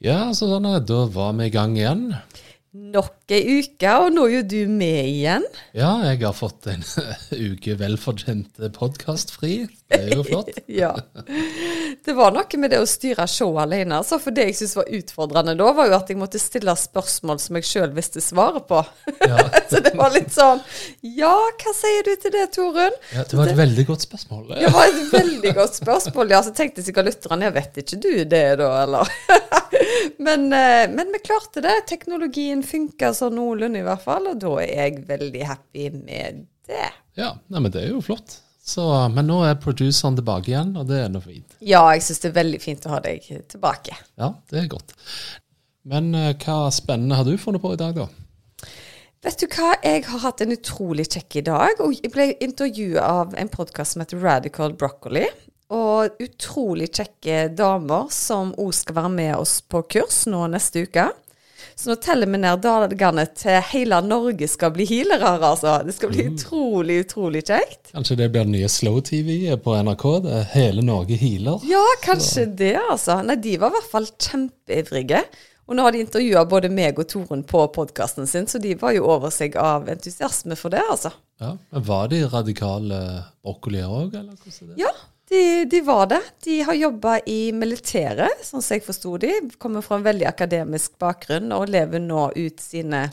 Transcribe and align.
Ja, 0.00 0.30
så 0.32 0.46
sånn, 0.48 0.64
da 0.88 0.98
var 1.12 1.34
vi 1.36 1.50
i 1.50 1.52
gang 1.52 1.74
igjen. 1.76 2.06
Nok 2.72 3.19
ei 3.36 3.58
uke, 3.60 3.96
og 4.04 4.14
nå 4.14 4.26
er 4.28 4.34
jo 4.38 4.42
du 4.52 4.60
med 4.70 5.08
igjen. 5.08 5.46
Ja, 5.76 5.92
jeg 6.08 6.22
har 6.24 6.36
fått 6.36 6.68
en 6.70 6.84
uke 7.50 7.76
velfortjent 7.80 8.60
podkastfri. 8.76 9.68
Det 9.90 9.98
er 9.98 10.12
jo 10.14 10.24
flott. 10.26 10.50
ja. 10.80 10.92
Det 12.04 12.14
var 12.14 12.34
noe 12.34 12.60
med 12.62 12.70
det 12.70 12.78
å 12.82 12.86
styre 12.88 13.26
showet 13.30 13.64
alene. 13.64 13.98
Altså, 13.98 14.20
for 14.22 14.34
det 14.34 14.46
jeg 14.48 14.58
syntes 14.60 14.76
var 14.78 14.92
utfordrende 15.00 15.56
da, 15.58 15.70
var 15.76 15.90
jo 15.90 15.96
at 15.98 16.12
jeg 16.12 16.20
måtte 16.20 16.40
stille 16.42 16.74
spørsmål 16.78 17.40
som 17.42 17.58
jeg 17.58 17.68
sjøl 17.68 17.94
visste 17.96 18.22
svaret 18.22 18.68
på. 18.70 18.82
Ja. 19.24 19.42
så 19.70 19.82
det 19.82 19.94
var 19.98 20.14
litt 20.14 20.30
sånn 20.34 20.62
Ja, 21.06 21.34
hva 21.60 21.74
sier 21.76 22.06
du 22.06 22.12
til 22.22 22.34
det, 22.34 22.46
Torunn? 22.54 22.96
Ja, 23.14 23.24
det 23.26 23.38
var 23.38 23.48
et 23.48 23.54
det, 23.54 23.60
veldig 23.64 23.86
godt 23.90 24.06
spørsmål. 24.06 24.46
Det 24.54 24.72
var 24.74 24.88
et 24.88 25.02
veldig 25.14 25.54
godt 25.58 25.80
spørsmål, 25.80 26.36
ja. 26.36 26.42
Så 26.46 26.54
tenkte 26.56 26.86
sikkert 26.86 27.10
lytterne, 27.10 27.48
jeg 27.48 27.56
vet 27.58 27.82
ikke 27.84 28.00
du 28.00 28.10
det 28.30 28.46
da, 28.62 28.70
eller? 28.84 29.14
men, 30.26 30.46
eh, 30.54 30.86
men, 30.92 31.10
vi 31.12 31.22
klarte 31.24 31.62
det. 31.64 31.74
Teknologien 31.90 32.62
funka 32.66 33.12
sånn 33.20 33.36
noenlunde 33.38 33.82
i 33.82 33.86
hvert 33.86 34.04
fall, 34.04 34.30
og 34.32 34.38
da 34.42 34.54
er 34.64 34.70
jeg 34.74 35.02
veldig 35.08 35.42
happy 35.48 35.90
med 35.96 36.46
det. 36.70 36.88
Ja, 37.18 37.34
nei, 37.48 37.60
men 37.60 37.74
det 37.74 37.84
er 37.84 37.92
jo 37.94 38.04
flott. 38.04 38.40
Så, 38.70 38.84
men 39.10 39.26
nå 39.26 39.40
er 39.48 39.58
produceren 39.58 40.18
tilbake 40.18 40.52
igjen, 40.52 40.74
og 40.78 40.88
det 40.90 41.00
er 41.02 41.12
noe 41.12 41.24
fint. 41.24 41.56
Ja, 41.64 41.82
jeg 41.94 42.04
syns 42.06 42.22
det 42.22 42.30
er 42.30 42.40
veldig 42.42 42.60
fint 42.62 42.84
å 42.86 42.92
ha 42.94 43.00
deg 43.02 43.24
tilbake. 43.50 43.96
Ja, 44.20 44.34
det 44.52 44.60
er 44.60 44.68
godt. 44.70 44.94
Men 45.90 46.12
uh, 46.14 46.32
hva 46.38 46.66
spennende 46.74 47.18
har 47.18 47.26
du 47.26 47.34
funnet 47.40 47.62
på 47.64 47.72
i 47.74 47.80
dag, 47.80 47.96
da? 47.96 48.08
Vet 49.20 49.42
du 49.42 49.46
hva, 49.52 49.74
jeg 49.84 50.04
har 50.06 50.22
hatt 50.22 50.40
en 50.40 50.54
utrolig 50.54 51.04
kjekk 51.12 51.40
i 51.40 51.44
dag. 51.48 51.80
Og 51.84 51.96
jeg 51.96 52.12
ble 52.14 52.30
intervjuet 52.40 53.02
av 53.04 53.34
en 53.36 53.50
podkast 53.52 53.96
som 53.96 54.04
heter 54.04 54.20
Radical 54.22 54.76
Broccoli. 54.80 55.26
Og 55.76 56.22
utrolig 56.24 56.88
kjekke 56.96 57.50
damer 57.52 58.08
som 58.14 58.54
òg 58.58 58.72
skal 58.74 58.96
være 58.96 59.12
med 59.16 59.34
oss 59.36 59.58
på 59.60 59.82
kurs 59.92 60.24
nå 60.30 60.46
neste 60.52 60.86
uke. 60.88 61.10
Så 61.80 61.88
nå 61.88 61.94
teller 61.96 62.28
vi 62.28 62.36
ned 62.36 62.60
dagene 62.60 63.22
til 63.32 63.54
hele 63.70 64.02
Norge 64.04 64.44
skal 64.52 64.72
bli 64.74 64.84
healere, 64.84 65.30
altså. 65.32 65.78
Det 65.86 65.94
skal 65.96 66.10
bli 66.12 66.26
mm. 66.26 66.34
utrolig, 66.34 66.96
utrolig 67.06 67.40
kjekt. 67.48 67.94
Kanskje 67.94 68.18
det 68.20 68.26
blir 68.34 68.44
den 68.44 68.52
nye 68.52 68.68
Slow-TV 68.68 69.54
på 69.64 69.76
NRK? 69.86 70.04
Det 70.26 70.34
er 70.42 70.50
hele 70.58 70.84
Norge 70.84 71.16
healer? 71.16 71.64
Ja, 71.64 71.80
kanskje 72.04 72.44
Så. 72.44 72.50
det, 72.58 72.74
altså. 72.82 73.16
Nei, 73.24 73.38
de 73.40 73.54
var 73.62 73.72
i 73.72 73.78
hvert 73.78 73.88
fall 73.94 74.10
kjempeivrige. 74.12 75.22
Og 75.70 75.78
nå 75.78 75.86
har 75.86 75.96
de 75.96 76.02
intervjua 76.04 76.44
både 76.50 76.68
meg 76.74 77.00
og 77.00 77.08
Torunn 77.08 77.46
på 77.48 77.62
podkasten 77.72 78.28
sin, 78.28 78.50
så 78.50 78.60
de 78.60 78.74
var 78.76 78.92
jo 78.98 79.08
over 79.08 79.32
seg 79.32 79.56
av 79.56 79.88
entusiasme 79.88 80.60
for 80.60 80.76
det, 80.76 80.84
altså. 80.84 81.14
Ja, 81.40 81.54
men 81.72 81.88
Var 81.88 82.12
de 82.12 82.20
radikale 82.28 83.00
brokkolier 83.40 83.88
òg, 83.88 84.20
eller 84.20 84.36
hvordan 84.36 84.68
er 84.68 84.74
det? 84.74 84.82
Ja, 84.84 84.92
de, 85.30 85.64
de, 85.70 85.80
var 85.86 86.06
det. 86.10 86.20
De 86.44 86.60
har 86.66 86.74
jobba 86.74 87.16
i 87.30 87.52
militæret, 87.54 88.42
sånn 88.42 88.62
som 88.62 88.74
jeg 88.74 88.82
forsto 88.82 89.16
de. 89.22 89.32
Kommer 89.62 89.84
fra 89.86 90.00
en 90.00 90.06
veldig 90.06 90.26
akademisk 90.26 90.96
bakgrunn 90.98 91.52
og 91.54 91.70
lever 91.70 92.02
nå 92.02 92.24
ut 92.34 92.62
sine 92.62 93.04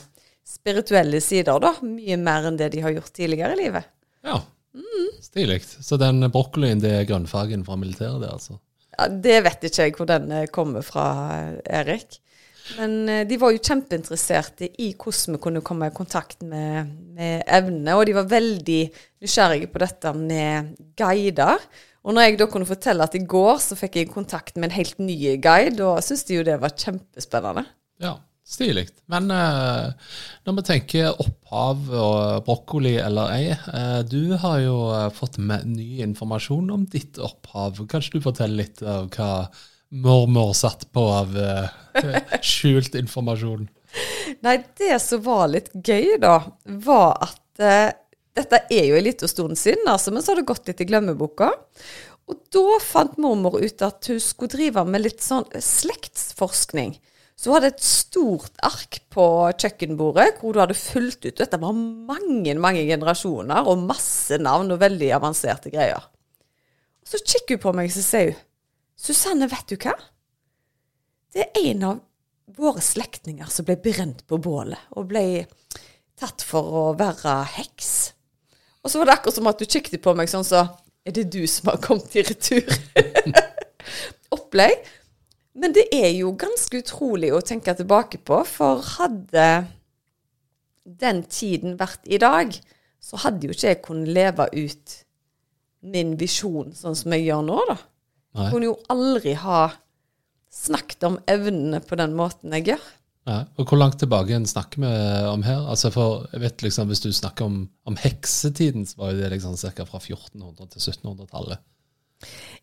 spirituelle 0.48 1.20
sider, 1.22 1.60
da. 1.62 1.74
Mye 1.84 2.18
mer 2.18 2.48
enn 2.48 2.58
det 2.58 2.72
de 2.74 2.82
har 2.82 2.96
gjort 2.96 3.12
tidligere 3.14 3.54
i 3.54 3.60
livet. 3.62 3.90
Ja, 4.26 4.40
mm. 4.74 5.10
stilig. 5.22 5.60
Så 5.64 6.00
den 6.00 6.24
brokkolien, 6.32 6.82
det 6.82 6.94
er 6.96 7.08
grønnfargen 7.08 7.66
fra 7.66 7.78
militæret, 7.78 8.22
det 8.24 8.32
altså? 8.32 8.58
Ja, 8.96 9.08
Det 9.08 9.36
vet 9.46 9.68
ikke 9.68 9.86
jeg 9.86 9.98
hvor 9.98 10.08
den 10.10 10.32
eh, 10.34 10.48
kommer 10.50 10.82
fra, 10.82 11.06
Erik. 11.64 12.18
Men 12.76 13.08
eh, 13.08 13.26
de 13.28 13.38
var 13.40 13.54
jo 13.54 13.62
kjempeinteresserte 13.62 14.72
i 14.82 14.90
hvordan 14.98 15.36
vi 15.36 15.42
kunne 15.44 15.62
komme 15.64 15.88
i 15.88 15.94
kontakt 15.94 16.42
med, 16.42 16.90
med 17.14 17.44
evnene. 17.46 17.94
Og 17.96 18.08
de 18.08 18.16
var 18.18 18.32
veldig 18.32 18.80
nysgjerrige 19.22 19.70
på 19.72 19.84
dette 19.84 20.14
med 20.18 20.74
guider. 20.98 21.62
Og 22.08 22.16
når 22.16 22.24
jeg 22.24 22.38
da 22.40 22.46
kunne 22.48 22.68
fortelle 22.68 23.04
at 23.04 23.16
i 23.18 23.26
går 23.28 23.58
så 23.60 23.76
fikk 23.76 23.98
jeg 24.00 24.08
kontakt 24.08 24.56
med 24.56 24.70
en 24.70 24.78
helt 24.78 24.96
ny 25.02 25.18
guide, 25.44 25.76
da 25.76 25.98
syntes 26.00 26.24
de 26.24 26.38
jo 26.38 26.46
det 26.46 26.56
var 26.62 26.72
kjempespennende. 26.72 27.66
Ja, 28.00 28.14
stilig. 28.48 28.86
Men 29.12 29.28
uh, 29.28 29.92
når 30.48 30.56
vi 30.56 30.64
tenker 30.70 31.20
opphav 31.20 31.84
og 31.92 32.46
brokkoli 32.48 32.94
eller 33.02 33.34
ei, 33.36 33.52
uh, 33.52 34.00
du 34.08 34.32
har 34.40 34.62
jo 34.64 34.78
uh, 34.88 35.10
fått 35.12 35.36
med 35.36 35.68
ny 35.68 36.00
informasjon 36.06 36.72
om 36.78 36.88
ditt 36.88 37.20
opphav. 37.20 37.84
Kanskje 37.92 38.16
du 38.16 38.24
forteller 38.24 38.62
litt 38.64 38.80
av 38.80 39.12
hva 39.12 39.32
mormor 39.92 40.56
satt 40.56 40.88
på 40.96 41.04
av 41.12 41.36
skjult 42.54 42.96
informasjon? 42.96 43.68
Nei, 44.48 44.58
det 44.80 44.96
som 45.04 45.20
var 45.28 45.48
litt 45.52 45.68
gøy, 45.76 46.16
da, 46.24 46.38
var 46.88 47.20
at 47.28 48.07
dette 48.38 48.62
er 48.72 48.86
jo 48.88 48.96
en 48.98 49.06
liten 49.06 49.30
stund 49.30 49.58
siden, 49.58 49.88
altså, 49.90 50.12
men 50.14 50.24
så 50.24 50.32
har 50.32 50.40
det 50.40 50.48
gått 50.48 50.70
litt 50.70 50.80
i 50.84 50.88
glemmeboka. 50.88 51.52
Og 52.28 52.40
da 52.52 52.78
fant 52.84 53.16
mormor 53.20 53.56
ut 53.62 53.84
at 53.84 54.08
hun 54.10 54.20
skulle 54.20 54.52
drive 54.52 54.84
med 54.88 55.04
litt 55.06 55.24
sånn 55.24 55.46
slektsforskning. 55.64 56.98
Så 57.38 57.50
hun 57.52 57.58
hadde 57.58 57.70
et 57.70 57.86
stort 57.86 58.58
ark 58.66 58.98
på 59.14 59.24
kjøkkenbordet 59.62 60.40
hvor 60.40 60.54
du 60.54 60.58
hadde 60.58 60.74
fulgt 60.74 61.22
ut 61.28 61.38
Dette 61.38 61.60
var 61.62 61.76
mange, 61.76 62.56
mange 62.58 62.82
generasjoner 62.88 63.68
og 63.70 63.84
masse 63.86 64.40
navn 64.42 64.74
og 64.74 64.82
veldig 64.82 65.12
avanserte 65.14 65.70
greier. 65.70 66.02
Og 66.98 67.12
så 67.12 67.22
kikker 67.22 67.56
hun 67.56 67.62
på 67.62 67.74
meg 67.78 67.94
så 67.94 68.02
sier 68.04 68.34
hun, 68.34 68.44
'Susanne, 68.98 69.46
vet 69.46 69.70
du 69.70 69.76
hva? 69.78 69.94
Det 71.30 71.44
er 71.46 71.70
en 71.70 71.84
av 71.86 72.00
våre 72.58 72.82
slektninger 72.82 73.46
som 73.46 73.68
ble 73.68 73.76
brent 73.78 74.24
på 74.26 74.40
bålet 74.42 74.90
og 74.98 75.06
ble 75.12 75.46
tatt 76.18 76.42
for 76.42 76.82
å 76.82 76.84
være 76.98 77.38
heks.' 77.54 78.17
Og 78.88 78.92
så 78.92 79.02
var 79.02 79.10
det 79.10 79.14
akkurat 79.18 79.36
som 79.36 79.48
at 79.50 79.60
du 79.60 79.66
kikket 79.68 80.00
på 80.00 80.14
meg 80.16 80.30
sånn 80.32 80.46
så 80.48 80.64
Er 81.04 81.12
det 81.12 81.26
du 81.32 81.42
som 81.48 81.68
har 81.68 81.80
kommet 81.84 82.14
i 82.16 82.22
retur? 82.24 82.64
Opplegg. 84.36 84.80
Men 85.60 85.74
det 85.76 85.84
er 85.92 86.08
jo 86.16 86.30
ganske 86.40 86.80
utrolig 86.80 87.28
å 87.36 87.42
tenke 87.44 87.74
tilbake 87.76 88.20
på, 88.24 88.38
for 88.48 88.80
hadde 88.96 89.46
den 90.88 91.22
tiden 91.28 91.76
vært 91.80 92.04
i 92.08 92.20
dag, 92.20 92.52
så 93.00 93.20
hadde 93.24 93.48
jo 93.48 93.56
ikke 93.56 93.72
jeg 93.72 93.80
kunnet 93.84 94.12
leve 94.14 94.46
ut 94.54 94.94
min 95.84 96.14
visjon 96.20 96.72
sånn 96.76 96.96
som 96.96 97.12
jeg 97.16 97.26
gjør 97.26 97.44
nå, 97.48 97.58
da. 97.68 97.76
Jeg 98.38 98.52
kunne 98.52 98.70
jo 98.70 98.76
aldri 98.92 99.34
ha 99.40 99.62
snakket 100.54 101.08
om 101.08 101.18
evnene 101.28 101.80
på 101.84 101.98
den 101.98 102.16
måten 102.16 102.54
jeg 102.56 102.72
gjør. 102.72 102.88
Ja, 103.28 103.42
og 103.60 103.68
Hvor 103.68 103.76
langt 103.76 103.98
tilbake 104.00 104.32
en 104.32 104.46
snakker 104.48 104.80
vi 104.80 104.90
om 105.28 105.42
her? 105.44 105.66
Altså 105.68 105.90
for, 105.92 106.24
jeg 106.32 106.40
vet 106.46 106.62
liksom, 106.64 106.88
Hvis 106.88 107.02
du 107.04 107.10
snakker 107.12 107.44
om, 107.44 107.58
om 107.84 107.98
heksetiden, 108.00 108.86
så 108.88 109.02
var 109.02 109.12
jo 109.12 109.20
det 109.20 109.32
liksom 109.34 109.56
ca. 109.56 109.84
fra 109.84 110.00
1400- 110.00 110.70
til 110.72 110.80
1700-tallet. 110.80 111.60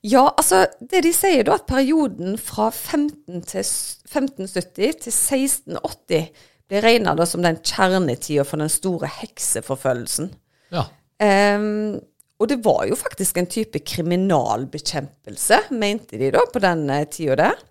Ja, 0.04 0.26
altså 0.36 0.66
det 0.82 1.04
de 1.06 1.14
sier 1.16 1.46
da, 1.48 1.56
at 1.56 1.68
perioden 1.70 2.36
fra 2.42 2.72
15 2.74 3.46
til 3.48 3.62
1570 3.62 5.06
til 5.06 5.14
1680 5.14 6.50
blir 6.68 6.84
regna 6.84 7.14
som 7.30 7.46
den 7.46 7.62
kjernetida 7.62 8.44
for 8.44 8.62
den 8.62 8.72
store 8.74 9.10
hekseforfølgelsen. 9.22 10.32
Ja. 10.74 10.88
Um, 11.22 12.02
og 12.42 12.50
det 12.52 12.58
var 12.66 12.84
jo 12.90 12.98
faktisk 13.00 13.38
en 13.40 13.48
type 13.48 13.80
kriminalbekjempelse, 13.80 15.62
mente 15.72 16.20
de 16.20 16.34
da, 16.36 16.42
på 16.52 16.60
den 16.64 16.90
uh, 16.90 17.04
tida 17.08 17.38
der. 17.46 17.62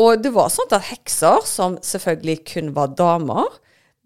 Og 0.00 0.22
det 0.22 0.32
var 0.34 0.50
sånn 0.50 0.72
at 0.74 0.88
hekser, 0.90 1.44
som 1.46 1.78
selvfølgelig 1.84 2.40
kun 2.50 2.72
var 2.74 2.96
damer, 2.98 3.46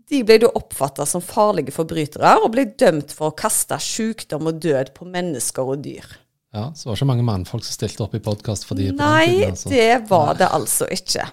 de 0.08 0.22
ble 0.24 0.38
da 0.40 0.48
oppfatta 0.56 1.04
som 1.08 1.24
farlige 1.24 1.74
forbrytere 1.74 2.38
og 2.42 2.52
ble 2.54 2.64
dømt 2.80 3.12
for 3.12 3.30
å 3.30 3.36
kaste 3.36 3.76
sykdom 3.82 4.48
og 4.48 4.60
død 4.64 4.94
på 4.96 5.08
mennesker 5.08 5.74
og 5.74 5.84
dyr. 5.84 6.08
Ja, 6.56 6.70
Så 6.72 6.88
var 6.88 6.94
det 6.94 7.02
ikke 7.02 7.08
mange 7.10 7.26
mannfolk 7.28 7.64
som 7.66 7.76
stilte 7.76 8.06
opp 8.06 8.14
i 8.16 8.22
podkast 8.24 8.64
for 8.64 8.78
de 8.78 8.86
Nei, 8.96 9.26
tiden, 9.26 9.50
altså. 9.52 9.68
det 9.68 9.96
var 10.08 10.30
det 10.38 10.48
altså 10.56 10.86
ikke. 10.88 11.26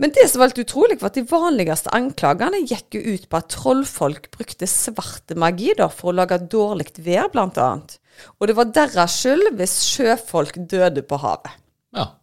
Men 0.00 0.14
det 0.16 0.24
som 0.32 0.40
var 0.40 0.48
litt 0.48 0.62
utrolig, 0.64 0.96
var 1.02 1.12
at 1.12 1.18
de 1.18 1.26
vanligste 1.28 1.92
anklagene 1.96 2.62
gikk 2.62 2.96
jo 2.96 3.02
ut 3.04 3.26
på 3.28 3.36
at 3.36 3.50
trollfolk 3.52 4.30
brukte 4.32 4.68
svarte 4.70 5.36
magi 5.36 5.74
da, 5.76 5.90
for 5.92 6.08
å 6.08 6.16
lage 6.22 6.40
dårlig 6.48 6.88
vær, 6.96 7.28
blant 7.34 7.60
annet. 7.60 7.98
Og 8.40 8.48
det 8.48 8.56
var 8.56 8.72
deres 8.72 9.18
skyld 9.20 9.52
hvis 9.60 9.76
sjøfolk 9.90 10.56
døde 10.72 11.04
på 11.04 11.20
havet. 11.20 11.60
Ja. 11.92 12.14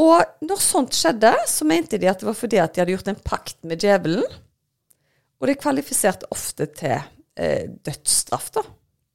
Og 0.00 0.46
når 0.46 0.60
sånt 0.64 0.96
skjedde, 0.96 1.32
så 1.50 1.66
mente 1.68 1.98
de 2.00 2.08
at 2.08 2.22
det 2.22 2.28
var 2.28 2.38
fordi 2.38 2.60
at 2.62 2.74
de 2.74 2.82
hadde 2.82 2.94
gjort 2.94 3.10
en 3.12 3.24
pakt 3.24 3.58
med 3.68 3.82
djevelen. 3.82 4.26
Og 5.40 5.48
det 5.48 5.60
kvalifiserte 5.60 6.28
ofte 6.32 6.68
til 6.76 6.96
eh, 6.96 7.66
dødsstraff, 7.84 8.50
da. 8.56 8.64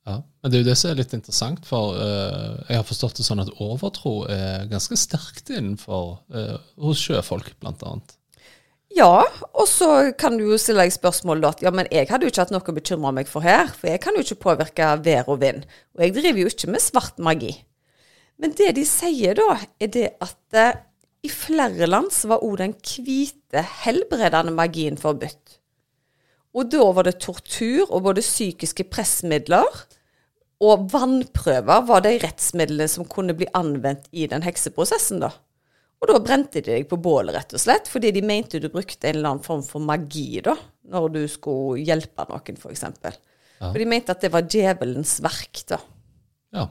Ja, 0.06 0.20
Men 0.22 0.52
det 0.52 0.58
er 0.58 0.62
jo 0.62 0.68
det 0.68 0.78
som 0.78 0.92
er 0.92 1.00
litt 1.00 1.14
interessant, 1.18 1.64
for 1.66 1.98
eh, 1.98 2.60
jeg 2.70 2.78
har 2.78 2.86
forstått 2.86 3.18
det 3.18 3.26
sånn 3.26 3.42
at 3.42 3.50
overtro 3.62 4.20
er 4.30 4.68
ganske 4.70 4.98
sterkt 5.02 5.50
innenfor 5.54 6.20
eh, 6.34 6.58
hos 6.82 7.02
sjøfolk, 7.02 7.56
blant 7.62 7.82
annet. 7.86 8.14
Ja, 8.96 9.26
og 9.58 9.66
så 9.68 10.12
kan 10.18 10.38
du 10.38 10.46
jo 10.46 10.60
stille 10.62 10.86
deg 10.86 10.94
spørsmål 10.94 11.42
da 11.44 11.52
at 11.56 11.64
ja, 11.66 11.72
men 11.74 11.90
jeg 11.92 12.08
hadde 12.08 12.28
jo 12.28 12.32
ikke 12.32 12.46
hatt 12.46 12.54
noe 12.54 12.64
å 12.64 12.76
bekymre 12.78 13.12
meg 13.18 13.30
for 13.30 13.44
her, 13.44 13.72
for 13.74 13.90
jeg 13.90 14.02
kan 14.04 14.16
jo 14.16 14.24
ikke 14.24 14.44
påvirke 14.46 14.92
vær 15.04 15.32
og 15.34 15.42
vind. 15.42 15.66
Og 15.98 16.06
jeg 16.06 16.14
driver 16.16 16.44
jo 16.44 16.52
ikke 16.54 16.72
med 16.72 16.86
svart 16.86 17.18
magi. 17.20 17.56
Men 18.42 18.56
det 18.58 18.74
de 18.78 18.84
sier 18.88 19.38
da, 19.38 19.60
er 19.80 19.92
det 19.94 20.08
at 20.24 20.58
eh, 20.60 20.82
i 21.26 21.32
flere 21.32 21.88
land 21.90 22.12
så 22.14 22.34
var 22.34 22.44
òg 22.46 22.60
den 22.62 22.74
hvite, 22.76 23.64
helbredende 23.86 24.54
magien 24.56 25.00
forbudt. 25.00 25.60
Og 26.56 26.70
da 26.72 26.84
var 26.96 27.08
det 27.08 27.18
tortur 27.24 27.90
og 27.90 28.06
både 28.06 28.24
psykiske 28.24 28.86
pressmidler 28.92 29.66
og 30.64 30.86
vannprøver 30.94 31.88
var 31.88 32.04
de 32.06 32.14
rettsmidlene 32.24 32.88
som 32.92 33.08
kunne 33.12 33.36
bli 33.36 33.48
anvendt 33.58 34.08
i 34.16 34.28
den 34.32 34.46
hekseprosessen, 34.46 35.20
da. 35.26 35.34
Og 36.00 36.12
da 36.12 36.20
brente 36.24 36.62
de 36.62 36.76
deg 36.76 36.88
på 36.90 37.00
bålet, 37.02 37.34
rett 37.36 37.56
og 37.56 37.62
slett, 37.62 37.90
fordi 37.92 38.12
de 38.16 38.24
mente 38.24 38.60
du 38.62 38.70
brukte 38.72 39.10
en 39.10 39.18
eller 39.18 39.34
annen 39.34 39.46
form 39.46 39.64
for 39.66 39.84
magi, 39.84 40.42
da, 40.46 40.56
når 40.92 41.12
du 41.16 41.22
skulle 41.32 41.84
hjelpe 41.84 42.28
noen, 42.30 42.60
f.eks. 42.60 42.86
For, 43.02 43.20
ja. 43.60 43.70
for 43.70 43.82
de 43.82 43.88
mente 43.90 44.16
at 44.16 44.24
det 44.24 44.32
var 44.32 44.48
djevelens 44.48 45.18
verk, 45.26 45.64
da. 45.72 45.80
Ja. 46.56 46.70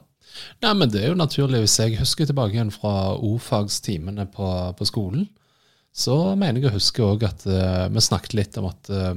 Nei, 0.64 0.72
men 0.76 0.90
det 0.90 1.02
er 1.02 1.12
jo 1.12 1.18
naturlig. 1.18 1.62
Hvis 1.64 1.78
jeg 1.80 1.98
husker 2.00 2.28
tilbake 2.28 2.56
igjen 2.56 2.72
fra 2.74 3.14
o-fagstimene 3.14 4.26
på, 4.34 4.48
på, 4.78 4.88
skolen, 4.88 5.28
så 5.94 6.16
mener 6.38 6.60
jeg 6.60 6.72
å 6.72 6.76
huske 6.78 7.04
òg 7.06 7.26
at 7.28 7.44
uh, 7.46 7.86
vi 7.92 8.02
snakket 8.02 8.36
litt 8.38 8.60
om 8.60 8.70
at 8.72 8.92
uh, 8.92 9.14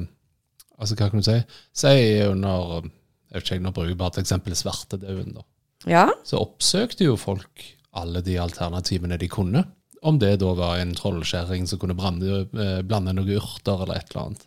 Altså, 0.77 0.93
hva 0.93 1.07
kan 1.09 1.23
du 1.23 1.25
si? 1.25 1.33
Si 1.73 1.91
under 2.21 2.83
jeg 2.83 3.39
vet 3.39 3.47
ikke, 3.47 3.63
Nå 3.65 3.71
bruker 3.73 3.89
jeg 3.89 3.97
bare 3.97 4.13
et 4.13 4.19
eksempel 4.21 4.53
svartedauden. 4.53 5.39
Ja. 5.89 6.03
Så 6.21 6.37
oppsøkte 6.37 7.07
jo 7.07 7.15
folk 7.17 7.63
alle 7.97 8.21
de 8.21 8.35
alternativene 8.37 9.17
de 9.17 9.29
kunne. 9.33 9.63
Om 10.05 10.19
det 10.21 10.35
da 10.43 10.51
var 10.53 10.77
en 10.77 10.93
trollskjæring 10.93 11.65
som 11.65 11.81
kunne 11.81 11.97
blande, 11.97 12.43
uh, 12.53 12.83
blande 12.85 13.15
noen 13.17 13.39
urter 13.39 13.87
eller 13.87 13.97
et 13.97 14.13
eller 14.13 14.27
annet. 14.27 14.45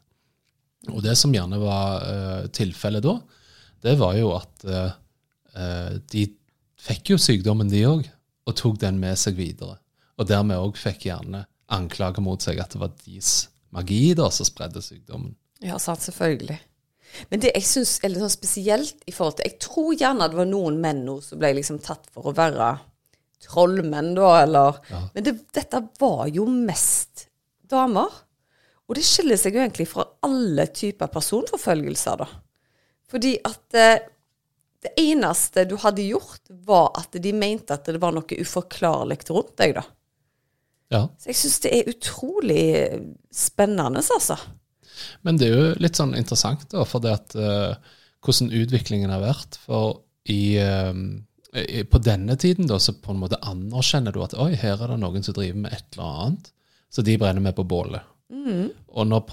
Og 0.95 1.03
det 1.03 1.17
som 1.19 1.35
gjerne 1.35 1.59
var 1.61 2.47
tilfellet 2.57 3.03
da, 3.05 3.19
det 3.85 3.99
var 4.01 4.15
jo 4.17 4.31
at 4.33 4.63
de 6.09 6.23
fikk 6.81 7.15
jo 7.15 7.21
sykdommen, 7.21 7.71
de 7.73 7.85
òg, 7.89 8.09
og 8.49 8.57
tok 8.59 8.81
den 8.83 9.01
med 9.03 9.19
seg 9.21 9.39
videre. 9.39 9.79
Og 10.21 10.29
dermed 10.29 10.61
òg 10.61 10.79
fikk 10.81 11.07
gjerne 11.09 11.45
anklager 11.71 12.25
mot 12.25 12.43
seg 12.43 12.61
at 12.61 12.75
det 12.75 12.81
var 12.83 12.93
deres 13.05 13.35
magi 13.75 14.11
da 14.19 14.27
som 14.35 14.49
spredde 14.49 14.83
sykdommen. 14.85 15.37
Ja, 15.63 15.79
sant, 15.79 16.03
selvfølgelig. 16.03 16.59
Men 17.31 17.43
det 17.43 17.53
jeg 17.55 17.67
syns 17.67 17.97
er 18.01 18.13
litt 18.13 18.23
sånn 18.23 18.33
spesielt 18.33 19.01
i 19.11 19.13
forhold 19.15 19.41
til 19.41 19.49
Jeg 19.49 19.59
tror 19.65 19.97
gjerne 19.99 20.29
det 20.31 20.39
var 20.39 20.47
noen 20.47 20.77
menn 20.83 21.03
nå 21.07 21.17
som 21.25 21.41
ble 21.41 21.51
liksom 21.59 21.81
tatt 21.83 22.07
for 22.15 22.31
å 22.31 22.35
være 22.37 22.69
trollmenn, 23.41 24.13
da, 24.15 24.31
eller 24.45 24.79
ja. 24.91 25.01
Men 25.15 25.27
det, 25.27 25.35
dette 25.57 25.81
var 25.99 26.29
jo 26.31 26.45
mest 26.51 27.27
damer. 27.71 28.13
Og 28.91 28.99
det 28.99 29.05
skiller 29.07 29.39
seg 29.41 29.57
jo 29.57 29.63
egentlig 29.63 29.89
fra 29.91 30.05
alle 30.27 30.67
typer 30.75 31.11
personforfølgelser, 31.13 32.21
da. 32.21 32.29
Fordi 33.11 33.37
at 33.47 33.79
eh, 33.79 34.03
det 34.81 34.93
eneste 34.97 35.67
du 35.69 35.77
hadde 35.81 36.07
gjort, 36.09 36.43
var 36.49 36.93
at 37.01 37.17
de 37.21 37.33
mente 37.37 37.77
at 37.77 37.89
det 37.89 38.01
var 38.01 38.15
noe 38.17 38.41
uforklarlig 38.41 39.19
rundt 39.29 39.57
deg, 39.61 39.75
da. 39.77 39.85
Ja. 40.91 41.03
Så 41.21 41.31
jeg 41.31 41.39
syns 41.39 41.59
det 41.63 41.73
er 41.77 41.91
utrolig 41.93 42.65
spennende, 43.35 44.03
altså. 44.03 44.39
Men 45.27 45.39
det 45.39 45.49
er 45.49 45.57
jo 45.57 45.81
litt 45.85 45.99
sånn 46.01 46.17
interessant, 46.19 46.67
da, 46.73 46.85
for 46.89 47.05
det 47.05 47.13
at 47.15 47.37
uh, 47.39 47.77
hvordan 48.25 48.51
utviklingen 48.57 49.13
har 49.13 49.23
vært. 49.23 49.61
For 49.63 50.01
i, 50.33 50.59
uh, 50.59 51.85
på 51.91 52.01
denne 52.05 52.37
tiden 52.41 52.71
da, 52.71 52.81
så 52.83 52.97
på 52.97 53.15
en 53.15 53.21
måte 53.23 53.41
anerkjenner 53.47 54.17
du 54.17 54.23
at 54.25 54.37
oi, 54.41 54.53
her 54.59 54.81
er 54.81 54.95
det 54.95 55.01
noen 55.03 55.27
som 55.27 55.37
driver 55.37 55.67
med 55.67 55.77
et 55.77 55.87
eller 55.95 56.25
annet, 56.25 56.51
så 56.91 57.05
de 57.07 57.19
brenner 57.21 57.45
med 57.45 57.55
på 57.59 57.69
bålet. 57.71 58.09
Mm. 58.31 58.71
Og 58.97 59.07
når 59.07 59.27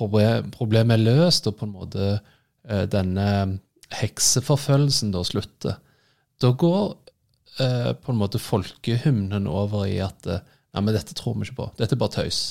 problemet 0.54 0.98
er 0.98 1.06
løst, 1.08 1.50
og 1.50 1.58
på 1.58 1.66
en 1.66 1.74
måte 1.74 2.12
uh, 2.20 2.84
denne 2.92 3.30
hekseforfølgelsen 3.96 5.14
da 5.16 5.24
slutter, 5.28 5.78
da 6.42 6.54
går 6.54 6.96
på 7.58 8.14
en 8.14 8.20
måte 8.20 8.38
folkehymnen 8.38 9.48
over 9.50 9.88
i 9.90 9.96
at 10.06 10.28
nei, 10.30 10.82
men 10.84 10.94
dette 10.94 11.16
tror 11.18 11.34
vi 11.40 11.48
ikke 11.48 11.56
på, 11.58 11.66
dette 11.80 11.96
er 11.98 12.02
bare 12.04 12.14
tøys. 12.20 12.42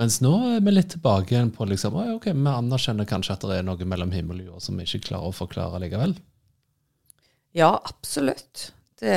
Mens 0.00 0.20
nå 0.24 0.32
er 0.54 0.62
vi 0.64 0.72
litt 0.72 0.92
tilbake 0.94 1.34
igjen 1.34 1.52
på 1.54 1.66
liksom, 1.68 1.94
ok, 2.16 2.30
vi 2.32 2.50
anerkjenner 2.50 3.06
kanskje 3.06 3.36
at 3.36 3.46
det 3.46 3.60
er 3.60 3.66
noe 3.66 3.86
mellom 3.86 4.10
himmel 4.14 4.42
og 4.42 4.52
jord 4.52 4.64
som 4.64 4.78
vi 4.78 4.86
ikke 4.86 5.10
klarer 5.10 5.30
å 5.30 5.36
forklare 5.36 5.80
likevel. 5.82 6.16
Ja, 7.54 7.74
absolutt. 7.74 8.70
Det, 9.00 9.16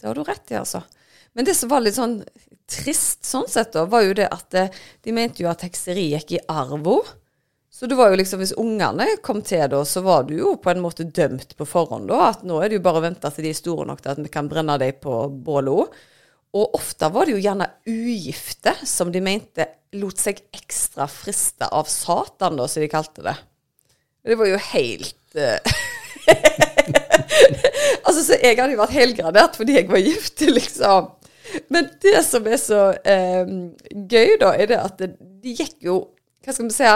det 0.00 0.08
har 0.08 0.16
du 0.16 0.24
rett 0.24 0.52
i, 0.52 0.58
altså. 0.60 0.82
Men 1.36 1.46
det 1.46 1.54
som 1.58 1.70
var 1.70 1.84
litt 1.84 1.98
sånn 1.98 2.22
trist 2.70 3.26
sånn 3.26 3.48
sett, 3.50 3.72
da, 3.74 3.84
var 3.90 4.04
jo 4.06 4.16
det 4.16 4.28
at 4.32 4.56
eh, 4.56 4.72
de 5.04 5.14
mente 5.14 5.44
jo 5.44 5.50
at 5.50 5.64
hekseri 5.66 6.08
gikk 6.14 6.36
i 6.38 6.42
arvo. 6.50 7.00
Så 7.70 7.86
det 7.86 7.94
var 7.94 8.10
jo 8.10 8.18
liksom, 8.18 8.40
hvis 8.42 8.56
ungene 8.58 9.06
kom 9.22 9.40
til 9.46 9.62
da, 9.70 9.84
så 9.86 10.02
var 10.02 10.24
du 10.26 10.34
jo 10.40 10.56
på 10.60 10.72
en 10.72 10.82
måte 10.82 11.06
dømt 11.06 11.54
på 11.56 11.66
forhånd 11.68 12.10
da. 12.10 12.32
At 12.32 12.42
nå 12.46 12.58
er 12.58 12.68
det 12.68 12.80
jo 12.80 12.84
bare 12.84 12.98
å 12.98 13.04
vente 13.04 13.30
til 13.30 13.46
de 13.46 13.52
er 13.54 13.58
store 13.58 13.86
nok 13.88 14.02
til 14.02 14.12
at 14.12 14.22
vi 14.24 14.32
kan 14.32 14.50
brenne 14.50 14.74
dem 14.82 14.98
på 14.98 15.20
bålet 15.30 15.84
òg. 15.84 16.00
Og 16.58 16.74
ofte 16.74 17.06
var 17.14 17.28
det 17.28 17.36
jo 17.36 17.44
gjerne 17.44 17.68
ugifte 17.86 18.74
som 18.82 19.12
de 19.14 19.22
mente 19.22 19.68
lot 20.02 20.18
seg 20.18 20.42
ekstra 20.56 21.06
friste 21.10 21.68
av 21.70 21.86
Satan, 21.90 22.58
da, 22.58 22.66
som 22.66 22.82
de 22.82 22.90
kalte 22.90 23.22
det. 23.22 23.36
Det 24.26 24.36
var 24.38 24.50
jo 24.50 24.58
helt 24.72 25.38
uh... 25.38 25.58
Altså, 28.04 28.22
så 28.24 28.36
jeg 28.40 28.56
hadde 28.58 28.74
jo 28.74 28.80
vært 28.80 28.96
helgradert 28.96 29.56
fordi 29.58 29.76
jeg 29.76 29.88
var 29.88 30.02
gift, 30.02 30.42
liksom. 30.58 31.10
Men 31.70 31.88
det 32.02 32.20
som 32.26 32.46
er 32.50 32.58
så 32.60 32.80
um, 32.98 33.56
gøy, 34.10 34.36
da, 34.42 34.52
er 34.54 34.70
det 34.70 34.78
at 34.80 35.00
de 35.00 35.54
gikk 35.54 35.78
jo 35.86 35.96
Hva 36.44 36.54
skal 36.54 36.68
vi 36.68 36.74
si 36.74 36.90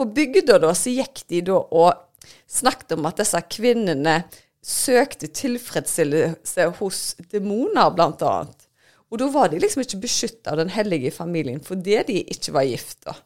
På 0.00 0.06
bygda, 0.08 0.56
da, 0.62 0.72
så 0.72 0.94
gikk 0.94 1.26
de 1.28 1.42
da 1.50 1.58
og 1.60 2.30
snakket 2.48 2.96
om 2.96 3.08
at 3.10 3.20
disse 3.20 3.40
kvinnene 3.52 4.22
søkte 4.64 5.28
tilfredsstillelse 5.36 6.66
hos 6.78 7.00
demoner, 7.32 7.90
blant 7.92 8.24
annet. 8.24 8.68
Og 9.10 9.20
da 9.20 9.26
var 9.32 9.50
de 9.50 9.60
liksom 9.60 9.82
ikke 9.84 10.00
beskytta 10.04 10.54
av 10.54 10.60
den 10.60 10.70
hellige 10.72 11.12
familien 11.12 11.60
fordi 11.64 11.98
de 12.08 12.20
ikke 12.32 12.54
var 12.56 12.68
gift. 12.68 13.02
da. 13.04 13.16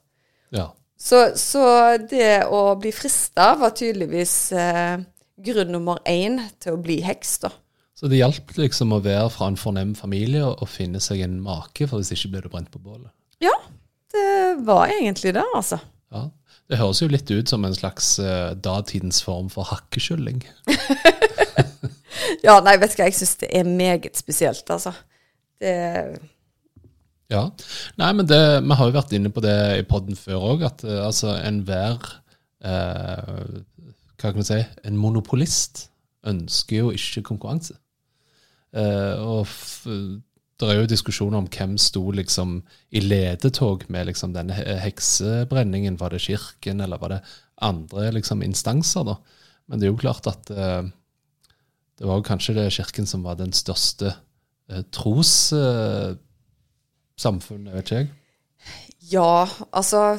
Ja. 0.54 0.68
Så, 0.98 1.26
så, 1.38 1.64
det 2.10 2.46
å 2.50 2.72
bli 2.80 2.90
frista 2.94 3.52
var 3.60 3.74
tydeligvis 3.76 4.36
eh, 4.56 5.02
grunn 5.44 5.74
nummer 5.74 6.00
én 6.08 6.38
til 6.62 6.76
å 6.76 6.80
bli 6.80 7.00
heks, 7.04 7.36
da. 7.44 7.50
Så 7.94 8.10
det 8.10 8.18
hjalp 8.18 8.50
liksom 8.58 8.94
å 8.96 9.02
være 9.02 9.28
fra 9.30 9.46
en 9.50 9.58
fornem 9.58 9.92
familie 9.98 10.42
og, 10.42 10.62
og 10.64 10.70
finne 10.70 11.02
seg 11.02 11.22
en 11.22 11.36
make, 11.44 11.86
for 11.86 12.00
hvis 12.00 12.14
ikke 12.16 12.32
ble 12.32 12.44
du 12.46 12.48
brent 12.50 12.70
på 12.72 12.82
bålet? 12.82 13.10
Ja, 13.42 13.54
det 14.14 14.64
var 14.66 14.90
egentlig 14.90 15.34
det, 15.36 15.44
altså. 15.54 15.78
Ja, 16.14 16.28
Det 16.70 16.78
høres 16.80 17.02
jo 17.02 17.10
litt 17.12 17.28
ut 17.28 17.50
som 17.50 17.64
en 17.66 17.74
slags 17.76 18.14
uh, 18.22 18.54
datidens 18.56 19.20
form 19.24 19.50
for 19.52 19.68
hakkekylling. 19.68 20.40
ja, 22.46 22.56
nei, 22.64 22.78
vet 22.80 22.94
du 22.94 23.00
hva, 23.00 23.08
jeg 23.08 23.18
syns 23.18 23.34
det 23.42 23.50
er 23.52 23.68
meget 23.68 24.16
spesielt, 24.16 24.64
altså. 24.72 24.94
Det 25.60 25.74
ja. 27.32 27.44
Nei, 28.00 28.10
men 28.16 28.28
det, 28.28 28.40
vi 28.64 28.76
har 28.78 28.90
jo 28.90 28.96
vært 28.96 29.14
inne 29.16 29.32
på 29.32 29.42
det 29.44 29.56
i 29.80 29.86
poden 29.88 30.18
før 30.18 30.50
òg, 30.52 30.66
at 30.68 30.84
uh, 30.86 31.04
altså 31.06 31.34
enhver 31.40 31.96
uh, 32.64 33.62
Hva 34.20 34.30
kan 34.30 34.38
man 34.38 34.46
si 34.46 34.60
En 34.84 35.00
monopolist 35.00 35.88
ønsker 36.24 36.78
jo 36.78 36.92
ikke 36.96 37.24
konkurranse. 37.26 37.76
Uh, 38.74 39.20
og 39.20 39.50
det 40.60 40.70
er 40.70 40.78
jo 40.78 40.90
diskusjoner 40.90 41.40
om 41.40 41.48
hvem 41.50 41.76
sto 41.82 42.02
liksom 42.14 42.60
i 42.94 43.02
ledetog 43.02 43.86
med 43.90 44.10
liksom 44.10 44.34
denne 44.36 44.58
heksebrenningen. 44.82 45.98
Var 46.00 46.14
det 46.14 46.22
kirken, 46.26 46.80
eller 46.80 47.00
var 47.02 47.16
det 47.16 47.22
andre 47.62 48.12
liksom 48.14 48.44
instanser? 48.46 49.06
da? 49.08 49.16
Men 49.66 49.80
det 49.80 49.88
er 49.88 49.92
jo 49.92 49.98
klart 49.98 50.28
at 50.30 50.52
uh, 50.54 50.86
det 51.98 52.06
var 52.06 52.22
kanskje 52.26 52.54
det 52.58 52.68
kirken 52.76 53.06
som 53.06 53.26
var 53.26 53.40
den 53.40 53.54
største 53.56 54.14
Eh, 54.72 54.80
trossamfunnet, 54.96 57.74
vet 57.74 57.84
ikke 57.84 57.98
jeg? 57.98 58.08
Ja, 59.12 59.44
altså 59.76 60.16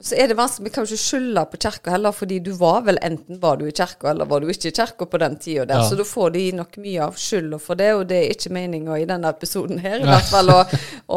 så 0.00 0.14
er 0.14 0.28
det 0.30 0.36
vanskelig, 0.38 0.64
Vi 0.64 0.70
kan 0.74 0.84
jo 0.84 0.94
ikke 0.94 1.02
skylde 1.02 1.42
på 1.50 1.58
kirka 1.58 1.90
heller, 1.90 2.14
fordi 2.14 2.38
du 2.38 2.52
var 2.54 2.84
vel 2.86 3.00
enten 3.02 3.40
var 3.42 3.56
du 3.58 3.64
i 3.66 3.74
kirka 3.74 4.12
eller 4.12 4.28
var 4.30 4.40
du 4.40 4.50
ikke 4.52 4.70
i 4.70 4.76
kirka 4.76 5.06
på 5.10 5.18
den 5.18 5.34
tida 5.42 5.64
der. 5.66 5.82
Ja. 5.82 5.88
Så 5.88 5.98
da 5.98 6.06
får 6.06 6.30
de 6.36 6.44
nok 6.54 6.78
mye 6.78 7.08
av 7.08 7.18
skylda 7.18 7.58
for 7.58 7.80
det, 7.80 7.88
og 7.96 8.04
det 8.10 8.20
er 8.20 8.36
ikke 8.36 8.52
meninga 8.54 8.98
i 8.98 9.08
denne 9.10 9.32
episoden 9.34 9.82
her 9.82 9.98
i 9.98 10.06
hvert 10.06 10.30
fall 10.30 10.54
å, 10.54 10.60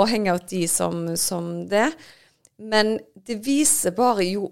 å 0.01 0.07
henge 0.09 0.33
ut 0.33 0.49
de 0.49 0.63
som, 0.71 1.05
som, 1.13 1.51
det. 1.69 1.91
Men 2.57 2.97
det 3.13 3.37
viser 3.45 3.93
bare 3.93 4.25
jo 4.25 4.49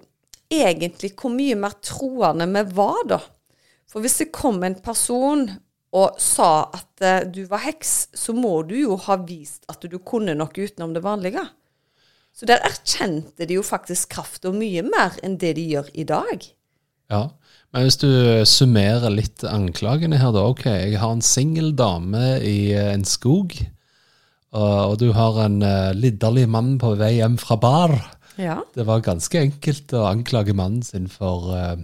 egentlig 0.50 1.16
hvor 1.18 1.34
mye 1.34 1.58
mer 1.58 1.80
troende 1.82 2.46
vi 2.54 2.66
var 2.78 3.02
da. 3.10 3.20
For 3.90 4.06
hvis 4.06 4.22
det 4.22 4.34
kom 4.36 4.62
en 4.62 4.78
person 4.78 5.48
og 5.98 6.22
sa 6.22 6.70
at 6.70 7.02
uh, 7.02 7.26
du 7.26 7.48
var 7.50 7.64
heks, 7.66 8.12
så 8.14 8.36
må 8.38 8.60
du 8.70 8.76
jo 8.78 8.98
ha 9.08 9.18
vist 9.26 9.66
at 9.74 9.82
du 9.82 9.98
kunne 10.06 10.38
noe 10.38 10.54
utenom 10.54 10.94
det 10.94 11.02
vanlige. 11.02 11.48
Så 12.40 12.48
der 12.48 12.64
erkjente 12.64 13.44
de 13.44 13.58
jo 13.58 13.66
faktisk 13.68 14.14
kraft 14.16 14.48
og 14.48 14.56
mye 14.56 14.86
mer 14.86 15.18
enn 15.26 15.36
det 15.42 15.58
de 15.58 15.66
gjør 15.74 15.90
i 15.92 16.06
dag. 16.08 16.46
Ja, 17.12 17.26
men 17.74 17.84
hvis 17.84 18.00
du 18.00 18.08
summerer 18.48 19.12
litt 19.12 19.44
anklagene 19.44 20.22
her, 20.22 20.32
da. 20.32 20.46
Ok, 20.48 20.64
jeg 20.70 21.02
har 21.02 21.12
en 21.12 21.26
singel 21.26 21.74
dame 21.76 22.38
i 22.46 22.72
eh, 22.72 22.94
en 22.94 23.04
skog, 23.06 23.58
og, 24.50 24.96
du 24.98 25.12
har 25.14 25.36
en 25.44 25.60
uh, 25.62 25.92
lidderlig 25.94 26.48
mann 26.50 26.78
på 26.82 26.96
vei 26.98 27.20
hjem 27.20 27.36
fra 27.38 27.60
bar. 27.62 27.92
Ja. 28.42 28.56
Det 28.74 28.88
var 28.88 29.04
ganske 29.06 29.38
enkelt 29.38 29.94
å 29.94 30.08
anklage 30.10 30.56
mannen 30.58 30.82
sin 30.82 31.06
for 31.12 31.52
uh, 31.54 31.76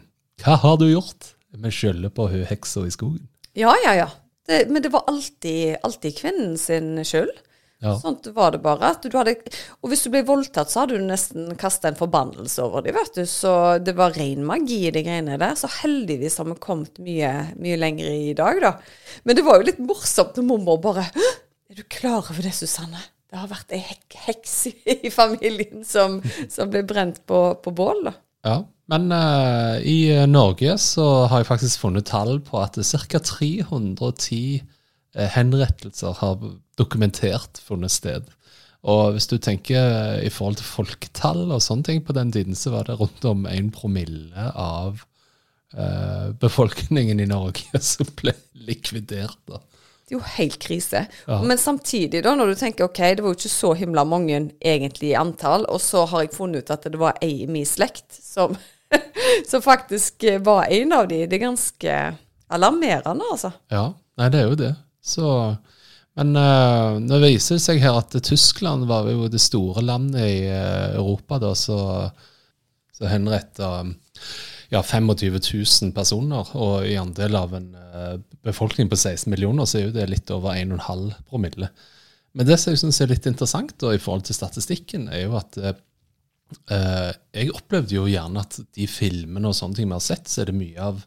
Hva 0.41 0.55
har 0.63 0.79
du 0.81 0.87
gjort? 0.87 1.35
Vi 1.53 1.69
skylder 1.69 2.09
på 2.15 2.25
hun 2.31 2.47
heksa 2.49 2.87
i 2.87 2.93
skogen. 2.95 3.27
Ja, 3.53 3.75
ja, 3.83 3.93
ja. 3.99 4.07
Det, 4.49 4.63
men 4.71 4.81
det 4.81 4.89
var 4.95 5.05
alltid, 5.11 5.77
alltid 5.85 6.17
kvinnen 6.17 6.57
sin 6.57 6.97
skyld. 7.05 7.37
Ja. 7.85 7.93
Sånn 8.01 8.17
var 8.33 8.55
det 8.55 8.61
bare. 8.63 8.91
At 8.95 9.05
du 9.05 9.13
hadde, 9.17 9.35
og 9.81 9.91
hvis 9.91 10.05
du 10.05 10.11
ble 10.13 10.23
voldtatt, 10.25 10.71
så 10.73 10.83
hadde 10.83 10.97
du 10.97 11.05
nesten 11.05 11.53
kasta 11.59 11.91
en 11.91 11.99
forbannelse 11.99 12.65
over 12.65 12.85
dem, 12.85 12.97
vet 12.97 13.19
du. 13.19 13.23
Så 13.29 13.53
det 13.85 13.95
var 13.97 14.15
ren 14.17 14.45
magi, 14.47 14.81
de 14.93 15.05
greiene 15.05 15.37
der. 15.41 15.57
Så 15.59 15.69
heldigvis 15.81 16.39
har 16.41 16.49
vi 16.49 16.57
kommet 16.63 17.01
mye, 17.05 17.31
mye 17.61 17.79
lenger 17.81 18.09
i 18.09 18.35
dag, 18.37 18.61
da. 18.63 18.75
Men 19.23 19.37
det 19.37 19.45
var 19.45 19.61
jo 19.61 19.69
litt 19.69 19.81
morsomt 19.83 20.39
når 20.39 20.49
mormor 20.53 20.81
bare 20.89 21.09
«Hå! 21.15 21.33
Er 21.71 21.79
du 21.79 21.85
klar 21.89 22.21
over 22.21 22.45
det, 22.45 22.53
Susanne? 22.53 23.01
Det 23.25 23.39
har 23.41 23.49
vært 23.49 23.73
ei 23.73 23.81
hek 23.81 24.15
heks 24.27 24.53
i, 24.69 25.09
familien 25.13 25.81
som, 25.87 26.19
som 26.51 26.69
ble 26.71 26.85
brent 26.87 27.23
på, 27.27 27.39
på 27.61 27.73
bål, 27.75 28.05
da. 28.07 28.13
Ja, 28.45 28.59
men 28.93 29.09
uh, 29.09 29.81
i 29.81 30.13
Norge 30.29 30.75
så 30.81 31.25
har 31.25 31.41
jeg 31.41 31.49
faktisk 31.49 31.81
funnet 31.81 32.05
tall 32.11 32.37
på 32.45 32.61
at 32.61 32.77
ca. 32.77 33.19
310 33.19 34.37
eh, 34.37 34.61
henrettelser 35.15 36.17
har 36.19 36.41
dokumentert 36.79 37.61
funnet 37.63 37.93
sted. 37.93 38.27
Og 38.85 39.15
hvis 39.15 39.27
du 39.29 39.37
tenker 39.41 39.81
eh, 39.81 40.25
i 40.27 40.31
forhold 40.33 40.59
til 40.59 40.69
folketall 40.69 41.47
og 41.49 41.63
sånne 41.63 41.87
ting 41.87 42.03
på 42.05 42.13
den 42.17 42.31
tiden, 42.33 42.57
så 42.57 42.75
var 42.75 42.87
det 42.87 42.99
rundt 42.99 43.25
om 43.25 43.47
en 43.49 43.71
promille 43.73 44.49
av 44.51 45.01
eh, 45.73 46.27
befolkningen 46.41 47.21
i 47.23 47.29
Norge 47.29 47.81
som 47.93 48.11
ble 48.19 48.35
likvidert. 48.67 49.39
da. 49.49 49.61
Det 50.05 50.13
er 50.13 50.19
jo 50.19 50.35
helt 50.35 50.59
krise. 50.61 51.07
Ja. 51.25 51.39
Men 51.41 51.57
samtidig, 51.57 52.21
da, 52.27 52.35
når 52.37 52.53
du 52.53 52.59
tenker 52.59 52.85
ok, 52.85 53.01
det 53.17 53.25
var 53.25 53.33
jo 53.33 53.39
ikke 53.39 53.55
så 53.55 53.73
himla 53.79 54.05
mange 54.05 54.37
egentlig 54.61 55.15
i 55.15 55.17
antall, 55.17 55.65
og 55.65 55.81
så 55.81 56.05
har 56.11 56.27
jeg 56.27 56.35
funnet 56.35 56.61
ut 56.61 56.75
at 56.77 56.85
det 56.85 57.01
var 57.01 57.17
ei 57.25 57.41
i 57.41 57.49
min 57.49 57.65
slekt 57.65 58.13
som, 58.13 58.53
som 59.49 59.65
faktisk 59.65 60.27
var 60.45 60.69
en 60.69 60.93
av 60.93 61.09
de. 61.09 61.23
Det 61.25 61.39
er 61.39 61.47
ganske 61.47 61.99
alarmerende, 62.53 63.33
altså. 63.33 63.49
Ja, 63.73 63.87
nei, 64.21 64.29
det 64.29 64.43
er 64.43 64.51
jo 64.51 64.59
det. 64.61 64.75
Så, 65.05 65.29
men 66.17 66.33
uh, 66.39 66.97
nå 67.01 67.19
viser 67.21 67.59
det 67.59 67.65
seg 67.65 67.83
her 67.83 67.99
at 67.99 68.15
Tyskland 68.25 68.87
var 68.89 69.09
jo 69.11 69.29
det 69.29 69.43
store 69.43 69.83
landet 69.85 70.23
i 70.25 70.39
eh, 70.49 70.95
Europa 70.97 71.37
da, 71.43 71.51
så, 71.59 71.77
så 72.95 73.11
henretta 73.11 73.69
ja, 74.69 74.83
25 74.83 75.39
000 75.81 75.93
personer. 75.95 76.51
Og 76.57 76.87
i 76.87 76.97
andel 76.99 77.37
av 77.39 77.55
en 77.57 77.73
eh, 77.75 78.15
befolkning 78.45 78.89
på 78.91 78.97
16 78.97 79.29
millioner, 79.31 79.67
så 79.67 79.79
er 79.79 79.87
jo 79.87 79.95
det 79.95 80.07
litt 80.11 80.31
over 80.33 80.57
1,5 80.57 81.09
promille. 81.29 81.69
Men 82.35 82.47
det 82.49 82.59
som 82.59 82.73
jeg 82.73 82.81
syns 82.83 83.01
er 83.01 83.13
litt 83.13 83.27
interessant 83.29 83.75
da, 83.79 83.93
i 83.95 84.01
forhold 84.01 84.25
til 84.27 84.37
statistikken, 84.37 85.07
er 85.07 85.25
jo 85.25 85.37
at 85.39 85.59
eh, 85.61 85.81
eh, 86.73 87.11
jeg 87.37 87.55
opplevde 87.55 87.97
jo 87.97 88.07
gjerne 88.11 88.43
at 88.43 88.59
de 88.75 88.87
filmene 88.91 89.51
og 89.51 89.57
sånne 89.57 89.79
ting 89.79 89.91
vi 89.91 89.97
har 89.97 90.03
sett, 90.03 90.27
så 90.31 90.43
er 90.43 90.51
det 90.51 90.59
mye 90.59 90.89
av 90.91 91.03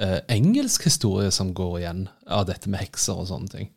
eh, 0.00 0.20
engelsk 0.32 0.86
historie 0.88 1.32
som 1.34 1.54
går 1.56 1.80
igjen 1.80 2.06
av 2.26 2.46
dette 2.50 2.70
med 2.70 2.84
hekser 2.84 3.22
og 3.22 3.28
sånne 3.30 3.52
ting. 3.52 3.72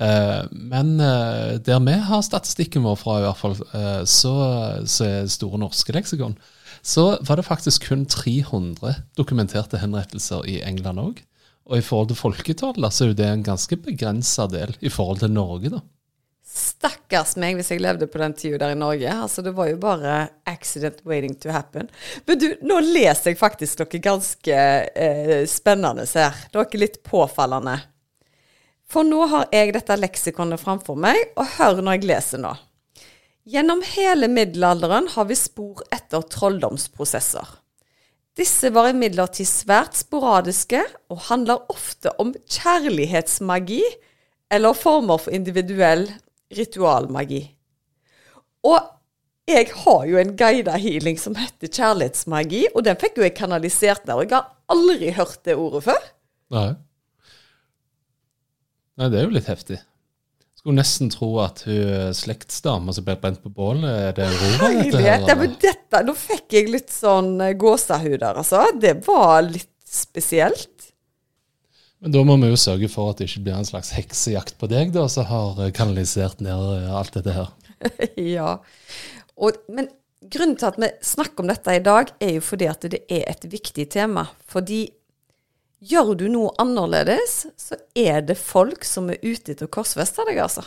Eh, 0.00 0.44
men 0.50 0.94
eh, 1.04 1.58
der 1.60 1.82
vi 1.84 1.96
har 2.08 2.22
statistikken 2.24 2.86
vår 2.86 2.96
fra, 3.00 3.18
i 3.18 3.26
hvert 3.26 3.40
fall, 3.40 3.56
eh, 3.76 4.02
så, 4.08 4.34
så 4.88 5.08
er 5.08 5.32
Store 5.32 5.60
norske 5.60 5.94
leksikon, 5.96 6.38
så 6.80 7.18
var 7.28 7.36
det 7.36 7.48
faktisk 7.48 7.90
kun 7.90 8.06
300 8.08 8.94
dokumenterte 9.18 9.82
henrettelser 9.82 10.46
i 10.48 10.60
England 10.64 11.02
òg. 11.02 11.20
Og 11.70 11.78
i 11.78 11.84
forhold 11.84 12.08
til 12.10 12.18
folketallet 12.18 12.94
så 12.94 13.04
er 13.04 13.12
jo 13.12 13.18
det 13.20 13.28
en 13.28 13.46
ganske 13.46 13.76
begrensa 13.84 14.48
del 14.50 14.72
i 14.80 14.90
forhold 14.90 15.20
til 15.20 15.34
Norge, 15.34 15.74
da. 15.76 15.82
Stakkars 16.50 17.36
meg 17.38 17.54
hvis 17.58 17.70
jeg 17.70 17.82
levde 17.82 18.08
på 18.10 18.18
den 18.18 18.34
tida 18.34 18.58
der 18.58 18.74
i 18.74 18.78
Norge. 18.78 19.12
Altså, 19.12 19.42
det 19.46 19.52
var 19.54 19.68
jo 19.70 19.78
bare 19.80 20.14
accident 20.50 20.98
waiting 21.06 21.36
to 21.38 21.52
happen. 21.54 21.90
Men 22.26 22.40
du, 22.40 22.48
nå 22.66 22.80
leser 22.82 23.30
jeg 23.30 23.38
faktisk 23.38 23.82
noe 23.82 24.00
ganske 24.02 24.56
eh, 24.90 25.44
spennende 25.50 26.08
her. 26.10 26.40
Noe 26.56 26.80
litt 26.82 26.98
påfallende. 27.06 27.76
For 28.90 29.06
nå 29.06 29.22
har 29.30 29.46
jeg 29.54 29.76
dette 29.76 29.98
leksikonet 30.00 30.58
framfor 30.58 30.98
meg, 30.98 31.20
og 31.38 31.46
hør 31.58 31.78
når 31.84 32.00
jeg 32.00 32.10
leser 32.10 32.42
nå. 32.42 32.56
Gjennom 33.50 33.84
hele 33.94 34.26
middelalderen 34.30 35.06
har 35.14 35.28
vi 35.30 35.38
spor 35.38 35.84
etter 35.94 36.26
trolldomsprosesser. 36.34 37.46
Disse 38.38 38.70
var 38.74 38.90
imidlertid 38.90 39.48
svært 39.48 39.96
sporadiske 39.98 40.82
og 41.10 41.26
handler 41.28 41.64
ofte 41.72 42.12
om 42.22 42.32
kjærlighetsmagi 42.50 43.82
eller 44.54 44.76
former 44.78 45.20
for 45.22 45.34
individuell 45.34 46.06
ritualmagi. 46.56 47.42
Og 48.66 48.78
jeg 49.50 49.70
har 49.82 50.06
jo 50.06 50.18
en 50.20 50.32
guida 50.38 50.76
healing 50.78 51.18
som 51.18 51.34
heter 51.38 51.70
kjærlighetsmagi, 51.72 52.66
og 52.74 52.84
den 52.86 52.98
fikk 53.00 53.18
jo 53.18 53.26
jeg 53.26 53.36
kanalisert 53.38 54.06
der. 54.06 54.18
Og 54.18 54.26
jeg 54.26 54.36
har 54.36 54.50
aldri 54.70 55.12
hørt 55.16 55.40
det 55.48 55.56
ordet 55.58 55.84
før. 55.88 56.10
Nei. 56.54 56.70
Nei, 59.00 59.08
det 59.08 59.20
er 59.20 59.24
jo 59.26 59.34
litt 59.34 59.48
heftig. 59.50 59.80
Skulle 60.60 60.76
nesten 60.82 61.08
tro 61.08 61.30
at 61.40 61.62
hun 61.64 62.12
slektsdama 62.12 62.92
som 62.92 63.06
ble 63.06 63.14
brent 63.22 63.40
på 63.40 63.48
bålet, 63.48 63.88
er 63.88 64.16
det 64.18 64.26
Aurora? 64.28 64.68
Herlighet. 64.76 65.24
Ja, 65.30 65.36
men 65.40 65.54
dette, 65.62 66.02
nå 66.04 66.12
fikk 66.20 66.58
jeg 66.58 66.68
litt 66.68 66.92
sånn 66.92 67.38
gåsehud 67.38 67.62
gåsehuder, 67.64 68.42
altså. 68.42 68.66
Det 68.76 68.98
var 69.06 69.40
litt 69.46 69.72
spesielt. 69.88 70.79
Men 72.00 72.14
da 72.14 72.22
må 72.24 72.36
vi 72.40 72.48
jo 72.48 72.58
sørge 72.60 72.88
for 72.88 73.12
at 73.12 73.20
det 73.20 73.28
ikke 73.28 73.44
blir 73.44 73.58
en 73.58 73.68
slags 73.68 73.92
heksejakt 73.92 74.56
på 74.60 74.68
deg, 74.72 74.92
da, 74.94 75.04
som 75.12 75.28
har 75.28 75.58
eh, 75.60 75.72
kanalisert 75.76 76.40
ned 76.44 76.62
eh, 76.78 76.92
alt 76.96 77.16
dette 77.18 77.34
her. 77.36 77.50
ja. 78.38 78.54
Og, 79.36 79.58
men 79.68 79.90
grunnen 80.20 80.56
til 80.60 80.70
at 80.70 80.80
vi 80.80 80.88
snakker 81.04 81.44
om 81.44 81.52
dette 81.52 81.76
i 81.76 81.84
dag, 81.84 82.12
er 82.22 82.38
jo 82.38 82.44
fordi 82.44 82.70
at 82.70 82.88
det 82.92 83.04
er 83.12 83.28
et 83.28 83.44
viktig 83.52 83.88
tema. 83.92 84.24
Fordi 84.48 84.86
gjør 85.92 86.14
du 86.16 86.26
noe 86.32 86.52
annerledes, 86.60 87.42
så 87.60 87.76
er 87.96 88.24
det 88.24 88.40
folk 88.40 88.84
som 88.88 89.12
er 89.12 89.20
ute 89.20 89.52
etter 89.52 89.68
å 89.68 89.72
korsfeste 89.72 90.24
deg, 90.28 90.40
altså. 90.44 90.64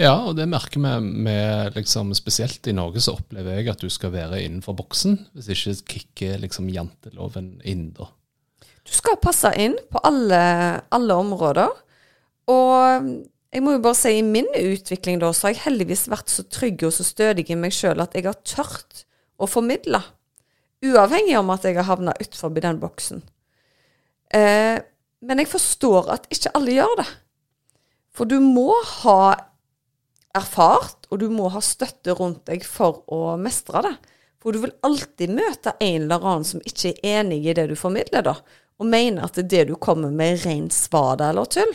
Ja, 0.00 0.14
og 0.24 0.38
det 0.38 0.46
merker 0.48 0.80
vi 0.80 0.92
med 1.26 1.74
liksom, 1.76 2.14
Spesielt 2.16 2.64
i 2.70 2.72
Norge 2.72 3.02
så 3.04 3.18
opplever 3.18 3.58
jeg 3.58 3.68
at 3.68 3.82
du 3.84 3.90
skal 3.92 4.14
være 4.14 4.40
innenfor 4.40 4.74
boksen. 4.78 5.18
Hvis 5.36 5.50
ikke 5.52 5.74
kicker 5.94 6.42
liksom 6.42 6.70
janteloven 6.72 7.58
inn, 7.68 7.90
da. 7.98 8.08
Du 8.82 8.92
skal 8.94 9.20
passe 9.22 9.52
inn 9.60 9.76
på 9.90 10.00
alle, 10.06 10.42
alle 10.92 11.18
områder. 11.22 11.70
Og 12.50 13.08
jeg 13.52 13.62
må 13.64 13.76
jo 13.76 13.82
bare 13.84 13.98
si 13.98 14.14
i 14.18 14.24
min 14.26 14.48
utvikling 14.56 15.20
da, 15.22 15.30
så 15.34 15.48
har 15.48 15.54
jeg 15.54 15.64
heldigvis 15.66 16.08
vært 16.10 16.32
så 16.32 16.44
trygg 16.48 16.82
og 16.88 16.94
så 16.96 17.06
stødig 17.06 17.46
i 17.52 17.58
meg 17.58 17.74
sjøl 17.76 18.02
at 18.02 18.16
jeg 18.16 18.26
har 18.26 18.38
tørt 18.48 19.04
å 19.36 19.48
formidle. 19.50 20.00
Uavhengig 20.82 21.36
om 21.38 21.52
at 21.54 21.66
jeg 21.68 21.76
har 21.78 21.86
havna 21.86 22.14
utfor 22.22 22.54
den 22.56 22.80
boksen. 22.82 23.22
Eh, 24.34 24.80
men 25.22 25.42
jeg 25.42 25.50
forstår 25.52 26.10
at 26.16 26.26
ikke 26.32 26.54
alle 26.58 26.78
gjør 26.78 26.96
det. 27.02 27.08
For 28.12 28.28
du 28.28 28.38
må 28.42 28.72
ha 29.04 29.34
erfart, 30.36 31.06
og 31.12 31.20
du 31.20 31.28
må 31.32 31.50
ha 31.52 31.60
støtte 31.64 32.16
rundt 32.16 32.46
deg 32.48 32.64
for 32.64 33.04
å 33.12 33.36
mestre 33.40 33.84
det. 33.84 33.94
For 34.42 34.56
du 34.56 34.64
vil 34.64 34.74
alltid 34.82 35.30
møte 35.36 35.76
en 35.76 36.06
eller 36.06 36.24
annen 36.24 36.48
som 36.48 36.64
ikke 36.66 36.94
er 36.96 37.20
enig 37.20 37.44
i 37.44 37.54
det 37.56 37.68
du 37.70 37.76
formidler, 37.78 38.24
da, 38.26 38.34
og 38.80 38.88
mener 38.88 39.26
at 39.28 39.40
det 39.50 39.66
du 39.68 39.74
kommer 39.76 40.10
med, 40.10 40.36
er 40.36 40.44
ren 40.48 40.68
svada 40.72 41.30
eller 41.30 41.48
tull. 41.50 41.74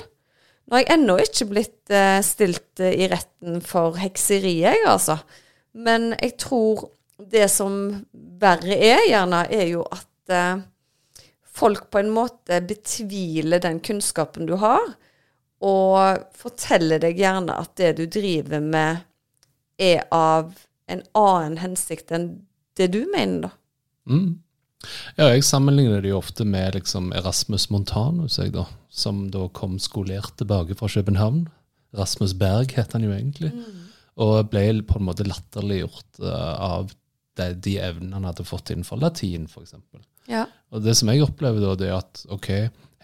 Nå 0.67 0.75
har 0.75 0.83
jeg 0.83 0.93
ennå 0.97 1.15
ikke 1.23 1.47
blitt 1.47 1.93
eh, 1.95 2.19
stilt 2.25 2.81
eh, 2.83 2.95
i 3.05 3.07
retten 3.07 3.61
for 3.63 3.95
hekseri, 4.01 4.57
jeg, 4.65 4.81
altså. 4.87 5.15
Men 5.79 6.11
jeg 6.17 6.35
tror 6.43 6.89
det 7.31 7.45
som 7.53 7.77
verre 8.11 8.75
er, 8.75 9.05
gjerne, 9.07 9.45
er 9.47 9.69
jo 9.71 9.85
at 9.87 10.33
eh, 10.33 10.59
folk 11.57 11.87
på 11.93 12.01
en 12.01 12.11
måte 12.13 12.59
betviler 12.67 13.63
den 13.63 13.79
kunnskapen 13.85 14.49
du 14.49 14.57
har, 14.59 14.83
og 15.63 16.27
forteller 16.37 17.01
deg 17.01 17.17
gjerne 17.17 17.55
at 17.63 17.71
det 17.79 17.95
du 17.97 18.03
driver 18.11 18.61
med, 18.61 19.05
er 19.77 20.03
av 20.13 20.51
en 20.89 21.01
annen 21.17 21.57
hensikt 21.61 22.11
enn 22.13 22.27
det 22.77 22.89
du 22.93 23.05
mener, 23.13 23.47
da. 23.47 23.53
Mm. 24.07 24.29
Ja, 25.17 25.29
jeg 25.32 25.46
sammenligner 25.48 26.03
det 26.03 26.12
jo 26.12 26.22
ofte 26.22 26.46
med 26.48 26.77
liksom 26.77 27.12
Erasmus 27.17 27.70
Montanus, 27.74 28.38
jeg 28.41 28.53
da, 28.56 28.65
som 28.89 29.27
da 29.34 29.48
kom 29.56 29.77
skolert 29.82 30.36
tilbake 30.39 30.77
fra 30.79 30.89
København. 30.91 31.46
Rasmus 31.98 32.36
Berg 32.38 32.75
het 32.77 32.94
han 32.96 33.06
jo 33.06 33.13
egentlig. 33.15 33.51
Og 34.17 34.50
ble 34.51 34.65
på 34.88 35.00
en 35.00 35.08
måte 35.08 35.27
latterliggjort 35.27 36.22
uh, 36.24 36.53
av 36.58 36.91
de, 37.38 37.51
de 37.53 37.77
evnene 37.84 38.17
han 38.17 38.27
hadde 38.27 38.46
fått 38.48 38.74
innenfor 38.74 39.00
latin, 39.01 39.46
f.eks. 39.46 39.75
Ja. 40.27 40.48
Og 40.74 40.84
det 40.84 40.98
som 41.00 41.10
jeg 41.12 41.24
opplever 41.24 41.63
da, 41.63 41.75
det 41.79 41.89
er 41.91 42.00
at 42.00 42.24
ok, 42.34 42.50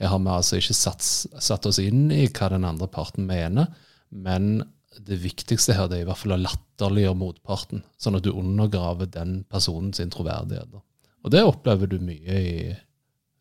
her 0.02 0.10
har 0.10 0.22
vi 0.22 0.32
altså 0.34 0.60
ikke 0.60 0.76
satt, 0.78 1.06
satt 1.06 1.68
oss 1.70 1.80
inn 1.82 2.08
i 2.12 2.26
hva 2.28 2.50
den 2.52 2.66
andre 2.68 2.90
parten 2.92 3.28
mener, 3.30 3.70
men 4.10 4.64
det 5.02 5.20
viktigste 5.24 5.76
her 5.78 5.88
det 5.90 6.00
er 6.00 6.06
i 6.06 6.08
hvert 6.10 6.22
fall 6.22 6.36
å 6.36 6.42
latterliggjøre 6.42 7.18
motparten, 7.18 7.84
sånn 8.02 8.18
at 8.18 8.26
du 8.26 8.34
undergraver 8.34 9.10
den 9.10 9.42
personens 9.50 10.02
troverdighet. 10.14 10.70
da. 10.74 10.84
Og 11.24 11.32
det 11.34 11.44
opplever 11.48 11.90
du 11.90 12.00
mye 12.04 12.40
i, 12.40 12.56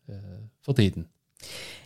eh, 0.09 0.41
for 0.63 0.77
tiden. 0.77 1.07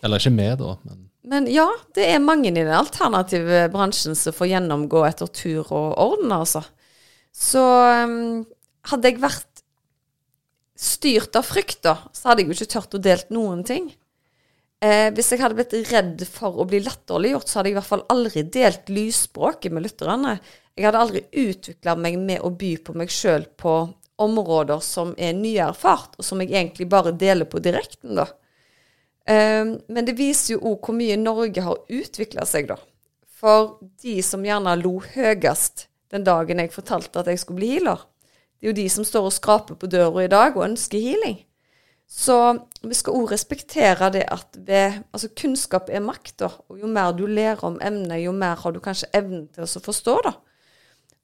Eller 0.05 0.21
ikke 0.21 0.35
med, 0.35 0.59
da, 0.61 0.77
men 0.85 1.05
Men 1.27 1.47
ja, 1.51 1.67
det 1.97 2.05
er 2.07 2.23
mange 2.23 2.47
i 2.47 2.55
den 2.55 2.71
alternative 2.71 3.65
bransjen 3.73 4.15
som 4.15 4.31
får 4.31 4.47
gjennomgå 4.53 5.01
etter 5.03 5.27
tur 5.27 5.65
og 5.75 5.97
orden, 5.99 6.31
altså. 6.31 6.61
Så 7.35 7.59
um, 7.59 8.45
hadde 8.87 9.09
jeg 9.11 9.19
vært 9.19 9.63
styrt 10.77 11.35
av 11.35 11.43
frykt, 11.43 11.81
da, 11.83 11.97
så 12.15 12.29
hadde 12.29 12.45
jeg 12.45 12.47
jo 12.47 12.55
ikke 12.55 12.71
turt 12.71 12.95
å 12.95 13.01
delt 13.03 13.33
noen 13.33 13.65
ting. 13.67 13.89
Eh, 14.77 15.09
hvis 15.17 15.31
jeg 15.33 15.41
hadde 15.41 15.57
blitt 15.57 15.73
redd 15.89 16.21
for 16.29 16.61
å 16.61 16.67
bli 16.69 16.79
latterliggjort, 16.85 17.49
så 17.49 17.59
hadde 17.59 17.71
jeg 17.71 17.75
i 17.75 17.79
hvert 17.79 17.91
fall 17.91 18.05
aldri 18.13 18.43
delt 18.53 18.91
lysspråket 18.93 19.73
med 19.73 19.87
lytterne. 19.87 20.35
Jeg 20.77 20.85
hadde 20.85 21.01
aldri 21.01 21.23
utvikla 21.33 21.95
meg 21.97 22.19
med 22.21 22.43
å 22.45 22.53
by 22.53 22.75
på 22.85 22.93
meg 22.97 23.11
sjøl 23.13 23.47
på 23.57 23.79
områder 24.17 24.81
som 24.83 25.13
er 25.17 25.35
nyerfart, 25.37 26.17
og 26.17 26.25
som 26.25 26.41
jeg 26.41 26.53
egentlig 26.53 26.89
bare 26.89 27.15
deler 27.15 27.49
på 27.49 27.61
direkten, 27.63 28.17
da. 28.17 28.27
Um, 29.27 29.73
men 29.91 30.07
det 30.07 30.15
viser 30.17 30.55
jo 30.55 30.61
òg 30.71 30.85
hvor 30.87 30.95
mye 30.95 31.17
Norge 31.19 31.63
har 31.63 31.81
utvikla 31.91 32.45
seg, 32.47 32.69
da. 32.71 32.77
For 33.37 33.75
de 34.01 34.17
som 34.25 34.45
gjerne 34.45 34.77
lo 34.79 34.97
høyest 35.03 35.87
den 36.13 36.23
dagen 36.23 36.61
jeg 36.63 36.71
fortalte 36.73 37.19
at 37.19 37.27
jeg 37.29 37.41
skulle 37.41 37.59
bli 37.59 37.73
healer, 37.75 38.05
det 38.57 38.65
er 38.65 38.71
jo 38.71 38.77
de 38.79 38.87
som 38.89 39.05
står 39.05 39.27
og 39.27 39.35
skraper 39.35 39.77
på 39.77 39.89
døra 39.91 40.23
i 40.23 40.31
dag 40.31 40.55
og 40.55 40.65
ønsker 40.65 41.03
healing. 41.03 41.41
Så 42.07 42.37
vi 42.87 42.95
skal 42.95 43.17
òg 43.19 43.33
respektere 43.33 44.07
det 44.15 44.23
at 44.31 44.55
ved, 44.55 45.01
altså 45.11 45.27
kunnskap 45.35 45.91
er 45.91 46.01
makt, 46.01 46.37
da. 46.39 46.49
Og 46.71 46.79
jo 46.79 46.89
mer 46.89 47.11
du 47.13 47.25
lærer 47.27 47.65
om 47.67 47.77
emnet, 47.83 48.23
jo 48.23 48.31
mer 48.31 48.55
har 48.63 48.73
du 48.73 48.79
kanskje 48.81 49.11
evnen 49.17 49.49
til 49.51 49.67
å 49.67 49.83
forstå, 49.83 50.15
da. 50.23 50.33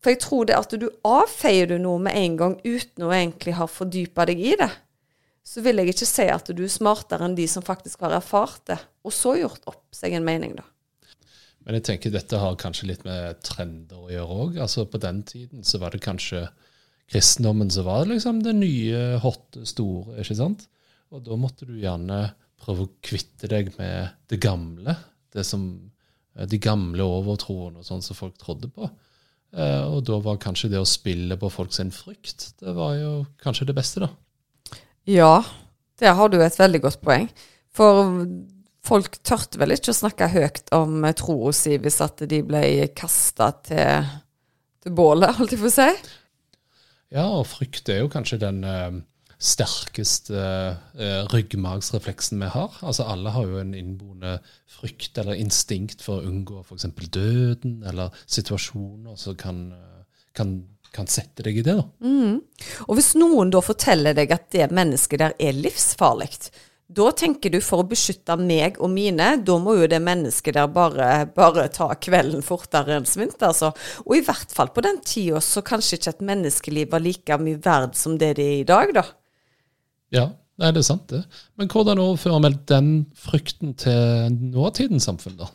For 0.03 0.11
jeg 0.11 0.19
tror 0.19 0.47
det 0.49 0.57
at 0.59 0.73
du 0.75 0.89
avfeier 1.07 1.69
du 1.71 1.77
noe 1.79 2.01
med 2.03 2.17
en 2.19 2.39
gang 2.39 2.57
uten 2.65 3.05
å 3.07 3.13
egentlig 3.15 3.55
ha 3.55 3.69
fordypa 3.71 4.27
deg 4.27 4.41
i 4.43 4.57
det 4.59 4.71
så 5.43 5.63
vil 5.63 5.81
jeg 5.81 5.91
ikke 5.91 6.07
si 6.07 6.25
at 6.31 6.51
du 6.55 6.63
er 6.63 6.71
smartere 6.71 7.27
enn 7.27 7.35
de 7.35 7.45
som 7.51 7.65
faktisk 7.65 8.05
har 8.05 8.15
erfart 8.15 8.63
det, 8.71 8.79
og 9.03 9.13
så 9.13 9.35
gjort 9.35 9.65
opp 9.69 9.83
seg 9.95 10.15
en 10.15 10.25
mening, 10.25 10.55
da. 10.55 10.63
Men 11.63 11.77
jeg 11.77 11.85
tenker 11.87 12.11
dette 12.11 12.39
har 12.39 12.59
kanskje 12.59 12.89
litt 12.89 13.03
med 13.07 13.39
trender 13.43 13.99
å 13.99 14.11
gjøre 14.11 14.37
òg. 14.45 14.57
Altså 14.63 14.83
på 14.87 14.99
den 15.03 15.21
tiden 15.27 15.63
så 15.67 15.79
var 15.79 15.93
det 15.93 16.03
kanskje 16.03 16.45
kristendommen 17.11 17.71
som 17.71 17.87
var 17.87 18.07
liksom 18.09 18.41
det 18.43 18.55
nye, 18.57 19.03
hotte, 19.23 19.63
store, 19.67 20.17
ikke 20.23 20.39
sant? 20.39 20.65
Og 21.13 21.23
da 21.23 21.37
måtte 21.39 21.67
du 21.67 21.77
gjerne 21.79 22.25
prøve 22.59 22.87
å 22.87 22.91
kvitte 23.03 23.47
deg 23.51 23.71
med 23.77 24.11
det 24.31 24.41
gamle. 24.43 24.95
Det 25.31 25.45
som, 25.47 25.63
de 26.35 26.59
gamle 26.63 27.07
overtroene 27.07 27.79
og 27.79 27.87
sånn 27.87 28.03
som 28.03 28.17
folk 28.17 28.35
trodde 28.41 28.71
på. 28.71 28.89
Eh, 29.53 29.85
og 29.85 30.01
da 30.07 30.17
var 30.23 30.41
kanskje 30.41 30.71
det 30.73 30.81
å 30.81 30.87
spille 30.87 31.37
på 31.37 31.51
folks 31.53 31.81
frykt, 31.93 32.53
det 32.61 32.73
var 32.73 32.95
jo 32.97 33.11
kanskje 33.43 33.69
det 33.69 33.77
beste, 33.77 34.07
da. 34.07 34.09
Ja, 35.05 35.43
der 35.99 36.15
har 36.17 36.31
du 36.31 36.39
et 36.41 36.57
veldig 36.57 36.81
godt 36.81 37.01
poeng. 37.03 37.27
For 37.73 38.15
folk 38.85 39.19
tørte 39.25 39.59
vel 39.61 39.75
ikke 39.75 39.93
å 39.93 39.99
snakke 39.99 40.31
høyt 40.33 40.73
om 40.75 41.05
troa 41.17 41.53
si 41.55 41.77
hvis 41.81 42.01
at 42.03 42.25
de 42.29 42.41
ble 42.45 42.63
kasta 42.97 43.51
til, 43.67 44.11
til, 44.83 44.95
bålet, 44.95 45.35
holdt 45.37 45.55
jeg 45.55 45.61
på 45.61 45.69
å 45.69 45.75
si. 45.75 45.89
Ja, 47.13 47.27
og 47.29 47.45
frykt 47.51 47.91
er 47.93 48.01
jo 48.01 48.11
kanskje 48.11 48.41
den 48.41 48.63
uh, 48.65 48.89
sterkeste 49.43 50.39
uh, 50.39 51.23
ryggmargsrefleksen 51.33 52.39
vi 52.39 52.51
har. 52.53 52.77
Altså 52.81 53.07
Alle 53.11 53.33
har 53.35 53.49
jo 53.49 53.59
en 53.59 53.73
innboende 53.75 54.37
frykt 54.71 55.19
eller 55.19 55.39
instinkt 55.39 56.03
for 56.05 56.21
å 56.21 56.29
unngå 56.29 56.61
f.eks. 56.63 56.87
døden 57.11 57.81
eller 57.89 58.13
situasjoner 58.23 59.19
som 59.19 59.35
kan, 59.39 59.65
uh, 59.75 60.29
kan 60.37 60.61
kan 60.93 61.09
sette 61.09 61.41
deg 61.41 61.57
i 61.57 61.63
det. 61.65 61.73
da. 61.73 61.87
Mm. 62.05 62.35
Og 62.85 62.99
hvis 62.99 63.15
noen 63.17 63.49
da 63.53 63.63
forteller 63.65 64.13
deg 64.13 64.29
at 64.35 64.51
det 64.53 64.69
mennesket 64.69 65.23
der 65.23 65.33
er 65.41 65.57
livsfarlig, 65.57 66.29
da 66.93 67.07
tenker 67.15 67.49
du 67.49 67.57
for 67.63 67.81
å 67.81 67.87
beskytte 67.89 68.35
meg 68.37 68.77
og 68.83 68.91
mine, 68.93 69.31
da 69.41 69.55
må 69.61 69.77
jo 69.79 69.87
det 69.89 70.01
mennesket 70.03 70.57
der 70.57 70.69
bare, 70.69 71.07
bare 71.33 71.65
ta 71.73 71.89
kvelden 71.95 72.43
fortere 72.45 72.99
enn 72.99 73.07
svint, 73.09 73.39
altså. 73.41 73.71
Og 74.05 74.19
i 74.19 74.23
hvert 74.25 74.53
fall 74.53 74.69
på 74.75 74.83
den 74.85 74.99
tida 75.01 75.41
så 75.41 75.63
kanskje 75.65 75.97
ikke 75.97 76.13
et 76.13 76.25
menneskeliv 76.29 76.93
var 76.93 77.01
like 77.01 77.39
mye 77.41 77.61
verd 77.63 77.97
som 77.97 78.19
det 78.21 78.35
det 78.37 78.45
er 78.45 78.61
i 78.61 78.69
dag, 78.69 78.93
da. 78.99 79.07
Ja, 80.13 80.29
det 80.61 80.69
er 80.77 80.85
sant 80.85 81.09
det. 81.09 81.23
Men 81.57 81.69
hvordan 81.71 82.01
overfører 82.01 82.43
vi 82.45 82.53
den 82.69 82.89
frykten 83.17 83.73
til 83.79 84.39
nåtidens 84.53 85.09
samfunn, 85.09 85.39
da? 85.41 85.49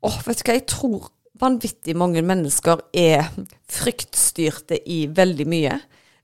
Åh, 0.00 0.08
oh, 0.08 0.20
vet 0.24 0.40
du 0.40 0.46
hva, 0.46 0.56
jeg 0.56 0.68
tror 0.70 1.10
vanvittig 1.40 1.96
mange 1.96 2.22
mennesker 2.24 2.80
er 2.96 3.28
fryktstyrte 3.70 4.80
i 4.88 5.02
veldig 5.12 5.46
mye. 5.48 5.76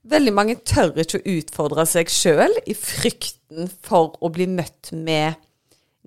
Veldig 0.07 0.33
mange 0.33 0.57
tør 0.65 0.95
ikke 1.03 1.19
å 1.19 1.35
utfordre 1.37 1.85
seg 1.89 2.09
sjøl 2.11 2.53
i 2.65 2.75
frykten 2.77 3.69
for 3.85 4.15
å 4.23 4.31
bli 4.33 4.47
møtt 4.49 4.93
med 4.95 5.37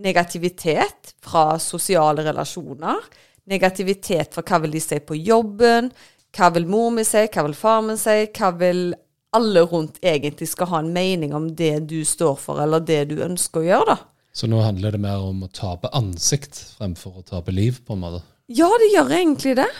negativitet 0.00 1.14
fra 1.22 1.58
sosiale 1.60 2.24
relasjoner. 2.24 3.02
Negativitet 3.50 4.34
for 4.34 4.46
hva 4.46 4.62
vil 4.64 4.74
de 4.74 4.82
si 4.82 4.98
på 5.04 5.18
jobben, 5.18 5.90
hva 6.36 6.50
vil 6.54 6.68
mor 6.70 6.90
mi 6.94 7.04
si, 7.06 7.26
hva 7.28 7.44
vil 7.46 7.56
far 7.58 7.82
min 7.84 8.00
si, 8.00 8.24
hva 8.38 8.50
vil 8.56 8.90
alle 9.36 9.62
rundt 9.70 10.00
egentlig 10.02 10.48
skal 10.50 10.70
ha 10.72 10.80
en 10.82 10.92
mening 10.94 11.34
om 11.36 11.50
det 11.56 11.86
du 11.90 12.00
står 12.04 12.36
for, 12.40 12.62
eller 12.62 12.82
det 12.82 13.04
du 13.12 13.20
ønsker 13.22 13.62
å 13.62 13.68
gjøre, 13.68 13.94
da. 13.94 13.98
Så 14.32 14.46
nå 14.46 14.60
handler 14.62 14.94
det 14.94 15.02
mer 15.02 15.22
om 15.26 15.42
å 15.42 15.50
tape 15.50 15.90
ansikt 15.96 16.58
fremfor 16.78 17.18
å 17.18 17.24
tape 17.26 17.54
liv, 17.54 17.80
på 17.86 17.96
en 17.96 18.04
måte? 18.04 18.22
Ja, 18.50 18.68
det 18.78 18.92
gjør 18.92 19.14
egentlig 19.14 19.56
det. 19.58 19.70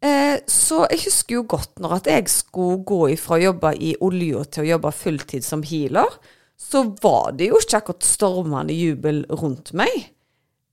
Eh, 0.00 0.36
så 0.48 0.84
jeg 0.88 1.04
husker 1.04 1.36
jo 1.36 1.46
godt 1.50 1.80
når 1.82 1.98
at 1.98 2.08
jeg 2.08 2.30
skulle 2.32 2.80
gå 2.88 3.00
ifra 3.14 3.36
å 3.36 3.44
jobbe 3.50 3.74
i 3.76 3.92
olja 4.00 4.46
til 4.48 4.64
å 4.64 4.70
jobbe 4.72 4.94
fulltid 4.96 5.46
som 5.46 5.64
healer, 5.66 6.18
så 6.60 6.84
var 7.02 7.34
det 7.36 7.50
jo 7.50 7.60
ikke 7.60 7.80
akkurat 7.80 8.06
stormende 8.06 8.76
jubel 8.76 9.22
rundt 9.30 9.74
meg. 9.76 10.10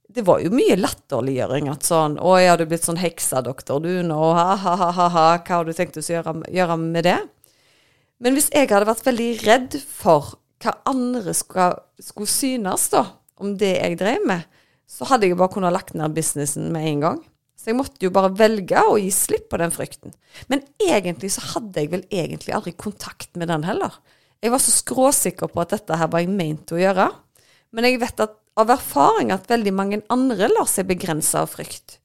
Det 0.08 0.24
var 0.26 0.42
jo 0.42 0.52
mye 0.56 0.78
latterliggjøring. 0.80 1.68
At 1.70 1.86
sånn 1.86 2.18
'Å, 2.18 2.38
jeg 2.40 2.50
hadde 2.50 2.68
blitt 2.68 2.88
sånn 2.88 3.02
heksadoktor, 3.02 3.84
du 3.84 4.02
nå. 4.04 4.22
Ha-ha-ha-ha. 4.34 5.28
Hva 5.44 5.56
har 5.60 5.66
du 5.66 5.74
tenkt 5.74 6.00
å 6.00 6.02
gjøre, 6.02 6.42
gjøre, 6.50 6.78
med 6.80 7.04
det?' 7.04 7.37
Men 8.24 8.38
hvis 8.38 8.50
jeg 8.50 8.70
hadde 8.72 8.90
vært 8.90 9.06
veldig 9.06 9.32
redd 9.46 9.80
for 9.86 10.38
hva 10.64 10.74
andre 10.90 11.34
skulle, 11.38 11.74
skulle 12.02 12.32
synes 12.32 12.88
da, 12.94 13.04
om 13.38 13.54
det 13.62 13.76
jeg 13.76 14.00
drev 14.00 14.26
med, 14.26 14.46
så 14.90 15.06
hadde 15.10 15.28
jeg 15.28 15.38
bare 15.38 15.54
kunnet 15.54 15.76
lagt 15.76 15.94
ned 15.98 16.16
businessen 16.16 16.72
med 16.74 16.88
en 16.90 17.04
gang. 17.04 17.20
Så 17.58 17.72
jeg 17.72 17.78
måtte 17.78 18.06
jo 18.06 18.14
bare 18.14 18.32
velge 18.38 18.82
å 18.88 18.96
gi 19.02 19.10
slipp 19.14 19.50
på 19.52 19.60
den 19.62 19.74
frykten. 19.74 20.14
Men 20.50 20.64
egentlig 20.82 21.34
så 21.36 21.44
hadde 21.54 21.84
jeg 21.84 21.92
vel 21.92 22.06
egentlig 22.08 22.56
aldri 22.56 22.74
kontakt 22.78 23.34
med 23.38 23.52
den 23.52 23.66
heller. 23.68 24.00
Jeg 24.42 24.54
var 24.54 24.62
så 24.64 24.74
skråsikker 24.74 25.52
på 25.52 25.64
at 25.64 25.74
dette 25.76 25.98
her 25.98 26.10
var 26.14 26.24
jeg 26.24 26.34
meint 26.34 26.74
å 26.74 26.80
gjøre. 26.80 27.10
Men 27.76 27.90
jeg 27.90 28.02
vet 28.02 28.24
at, 28.24 28.38
av 28.58 28.72
erfaring 28.74 29.34
at 29.36 29.50
veldig 29.50 29.74
mange 29.76 30.02
andre 30.14 30.50
lar 30.50 30.70
seg 30.70 30.88
begrense 30.90 31.38
av 31.38 31.52
frykt. 31.52 32.00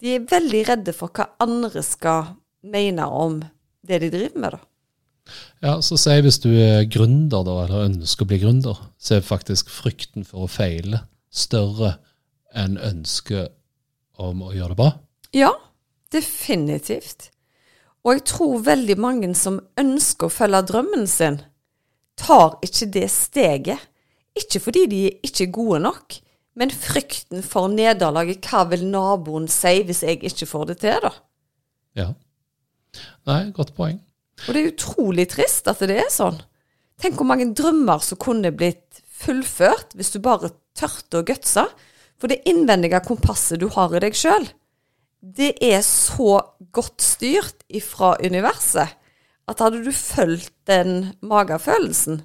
De 0.00 0.14
er 0.16 0.26
veldig 0.28 0.64
redde 0.68 0.94
for 0.96 1.12
hva 1.14 1.30
andre 1.42 1.82
skal 1.86 2.34
mene 2.62 3.06
om 3.06 3.40
det 3.86 4.02
de 4.04 4.10
driver 4.12 4.42
med, 4.42 4.58
da. 4.58 4.69
Ja, 5.64 5.78
så 5.84 5.98
si 6.00 6.16
hvis 6.24 6.40
du 6.42 6.50
er 6.52 6.86
gründer, 6.90 7.44
da, 7.46 7.56
eller 7.64 7.88
ønsker 7.88 8.24
å 8.24 8.30
bli 8.30 8.40
gründer, 8.42 8.78
så 9.00 9.18
er 9.18 9.26
faktisk 9.26 9.70
frykten 9.72 10.24
for 10.28 10.46
å 10.46 10.50
feile 10.50 11.04
større 11.30 11.98
enn 12.56 12.78
ønsket 12.80 13.52
om 14.20 14.42
å 14.44 14.54
gjøre 14.54 14.74
det 14.74 14.80
bra? 14.80 14.88
Ja, 15.36 15.52
definitivt. 16.12 17.30
Og 18.04 18.16
jeg 18.16 18.24
tror 18.32 18.64
veldig 18.64 18.96
mange 19.00 19.30
som 19.36 19.60
ønsker 19.80 20.28
å 20.28 20.32
følge 20.32 20.64
drømmen 20.70 21.06
sin, 21.10 21.40
tar 22.20 22.58
ikke 22.64 22.88
det 22.96 23.06
steget. 23.12 23.86
Ikke 24.36 24.60
fordi 24.62 24.86
de 24.88 25.00
ikke 25.26 25.46
er 25.46 25.54
gode 25.54 25.80
nok, 25.84 26.16
men 26.56 26.72
frykten 26.72 27.44
for 27.46 27.70
nederlaget. 27.72 28.46
Hva 28.46 28.64
vil 28.70 28.86
naboen 28.88 29.48
si 29.50 29.80
hvis 29.86 30.04
jeg 30.06 30.22
ikke 30.24 30.48
får 30.48 30.70
det 30.70 30.78
til, 30.84 31.00
da? 31.04 31.12
Ja. 31.98 32.08
Nei, 33.28 33.42
godt 33.54 33.74
poeng. 33.76 34.00
Og 34.46 34.54
det 34.54 34.60
er 34.60 34.70
utrolig 34.72 35.26
trist 35.32 35.68
at 35.70 35.82
det 35.84 35.98
er 36.00 36.12
sånn. 36.12 36.38
Tenk 37.00 37.16
hvor 37.16 37.28
mange 37.28 37.50
drømmer 37.56 38.02
som 38.04 38.20
kunne 38.20 38.52
blitt 38.52 39.02
fullført 39.20 39.94
hvis 39.96 40.12
du 40.14 40.20
bare 40.24 40.52
tørte 40.78 41.20
å 41.20 41.26
gutse. 41.26 41.66
For 42.20 42.28
det 42.28 42.42
innvendige 42.48 43.00
kompasset 43.04 43.60
du 43.62 43.68
har 43.72 43.94
i 43.96 44.02
deg 44.04 44.16
sjøl, 44.16 44.46
det 45.20 45.54
er 45.64 45.80
så 45.84 46.40
godt 46.72 47.04
styrt 47.04 47.64
ifra 47.68 48.14
universet 48.20 48.96
at 49.50 49.62
hadde 49.64 49.82
du 49.84 49.90
fulgt 49.92 50.52
den 50.68 51.14
magefølelsen, 51.26 52.22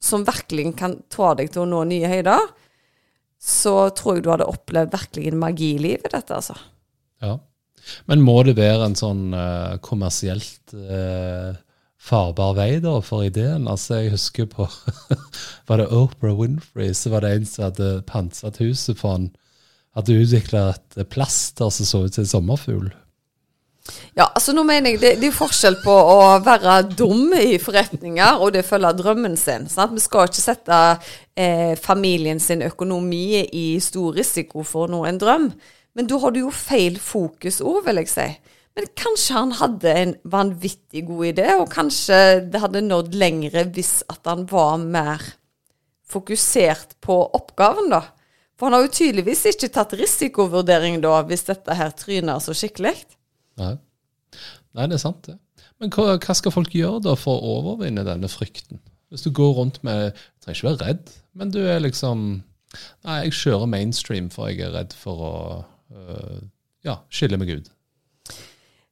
som 0.00 0.24
virkelig 0.24 0.74
kan 0.78 0.98
ta 1.12 1.34
deg 1.36 1.50
til 1.52 1.64
å 1.64 1.68
nå 1.68 1.82
nye 1.90 2.08
høyder, 2.08 2.44
så 3.40 3.88
tror 3.96 4.18
jeg 4.18 4.24
du 4.24 4.30
hadde 4.32 4.48
opplevd 4.48 4.92
virkelig 4.94 5.32
en 5.32 5.40
magi 5.40 5.72
i 5.74 5.82
livet, 5.82 6.12
dette, 6.12 6.36
altså. 6.36 6.56
Ja. 7.24 7.38
Men 8.10 8.22
må 8.24 8.40
det 8.46 8.58
være 8.58 8.90
en 8.90 8.96
sånn 8.98 9.34
uh, 9.34 9.76
kommersielt 9.84 10.74
uh, 10.74 11.52
farbar 12.00 12.56
vei 12.56 12.70
da, 12.82 12.96
for 13.04 13.26
ideen. 13.26 13.68
Altså, 13.68 14.00
Jeg 14.00 14.14
husker 14.16 14.48
på 14.50 14.68
Var 15.68 15.82
det 15.82 15.90
Oprah 15.92 16.38
Winfrey, 16.38 16.94
så 16.94 17.12
var 17.14 17.26
det 17.26 17.34
en 17.34 17.46
som 17.48 17.68
hadde 17.68 17.92
pantsatt 18.08 18.60
huset 18.62 18.98
for 18.98 19.16
han 19.18 19.30
hadde 19.98 20.20
utvikla 20.22 20.68
et 20.74 21.00
plaster 21.10 21.70
som 21.74 21.86
så 21.86 22.04
ut 22.06 22.14
som 22.14 22.24
en 22.24 22.34
sommerfugl. 22.34 22.90
Ja, 24.14 24.26
altså 24.26 24.52
nå 24.54 24.62
mener 24.66 24.92
jeg 24.92 25.00
det, 25.02 25.10
det 25.22 25.30
er 25.30 25.34
forskjell 25.34 25.78
på 25.82 25.90
å 25.90 26.38
være 26.44 26.76
dum 26.92 27.32
i 27.34 27.56
forretninger 27.62 28.42
og 28.42 28.52
det 28.54 28.66
følge 28.66 28.92
drømmen 28.98 29.36
sin. 29.40 29.66
Sant? 29.72 29.94
Vi 29.96 30.02
skal 30.04 30.28
ikke 30.28 30.42
sette 30.42 30.78
eh, 31.34 31.74
familien 31.80 32.42
sin 32.42 32.62
økonomi 32.66 33.40
i 33.46 33.66
stor 33.82 34.14
risiko 34.18 34.64
for 34.66 34.86
å 34.86 34.92
nå 34.92 35.04
en 35.08 35.20
drøm. 35.20 35.50
Men 35.98 36.08
da 36.10 36.20
har 36.22 36.34
du 36.34 36.44
jo 36.44 36.54
feil 36.54 36.98
fokus 37.02 37.60
òg, 37.64 37.82
vil 37.88 38.02
jeg 38.02 38.10
si. 38.12 38.28
Men 38.78 38.86
kanskje 38.98 39.34
han 39.36 39.52
hadde 39.58 39.92
en 39.98 40.14
vanvittig 40.30 41.02
god 41.08 41.32
idé, 41.32 41.48
og 41.58 41.72
kanskje 41.72 42.20
det 42.52 42.62
hadde 42.62 42.84
nådd 42.86 43.16
lengre 43.18 43.66
hvis 43.74 44.00
at 44.12 44.22
han 44.30 44.46
var 44.50 44.78
mer 44.82 45.24
fokusert 46.10 46.96
på 47.04 47.16
oppgaven, 47.36 47.90
da. 47.92 48.04
For 48.58 48.68
han 48.68 48.76
har 48.76 48.86
jo 48.86 48.92
tydeligvis 48.92 49.46
ikke 49.50 49.70
tatt 49.72 49.94
risikovurdering 49.98 51.00
da, 51.02 51.16
hvis 51.26 51.46
dette 51.48 51.74
her 51.76 51.94
tryner 51.96 52.42
så 52.44 52.54
skikkelig. 52.56 52.94
Nei. 53.60 53.74
Nei, 54.76 54.86
det 54.86 54.98
er 54.98 55.02
sant, 55.02 55.26
det. 55.26 55.38
Men 55.80 55.90
hva, 55.94 56.14
hva, 56.20 56.36
skal 56.36 56.52
folk 56.54 56.74
gjøre 56.76 57.00
da 57.08 57.16
for 57.18 57.40
å 57.40 57.56
overvinne 57.58 58.04
denne 58.06 58.28
frykten? 58.30 58.78
Hvis 59.10 59.24
du 59.24 59.32
går 59.34 59.56
rundt 59.56 59.80
med 59.82 60.12
Du 60.12 60.44
trenger 60.44 60.58
ikke 60.58 60.68
være 60.68 60.86
redd, 60.86 61.12
men 61.34 61.50
du 61.50 61.58
er 61.64 61.80
liksom 61.82 62.20
Nei, 63.02 63.16
jeg 63.24 63.34
kjører 63.34 63.66
mainstream, 63.66 64.28
for 64.30 64.46
jeg 64.46 64.62
er 64.62 64.76
redd 64.76 64.92
for 64.94 65.24
å 65.26 65.34
ja, 66.86 66.94
skille 67.12 67.38
med 67.40 67.50
Gud. 67.50 67.68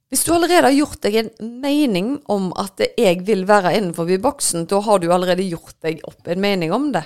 Hvis 0.09 0.23
du 0.25 0.31
allerede 0.33 0.71
har 0.71 0.73
gjort 0.73 1.03
deg 1.05 1.15
en 1.19 1.31
mening 1.61 2.15
om 2.33 2.49
at 2.57 2.81
jeg 2.97 3.21
vil 3.27 3.43
være 3.49 3.75
innenfor 3.77 4.09
boksen, 4.23 4.65
da 4.65 4.79
har 4.81 5.01
du 5.01 5.11
allerede 5.13 5.45
gjort 5.45 5.77
deg 5.85 6.01
opp 6.09 6.27
en 6.27 6.41
mening 6.41 6.73
om 6.73 6.89
det. 6.95 7.03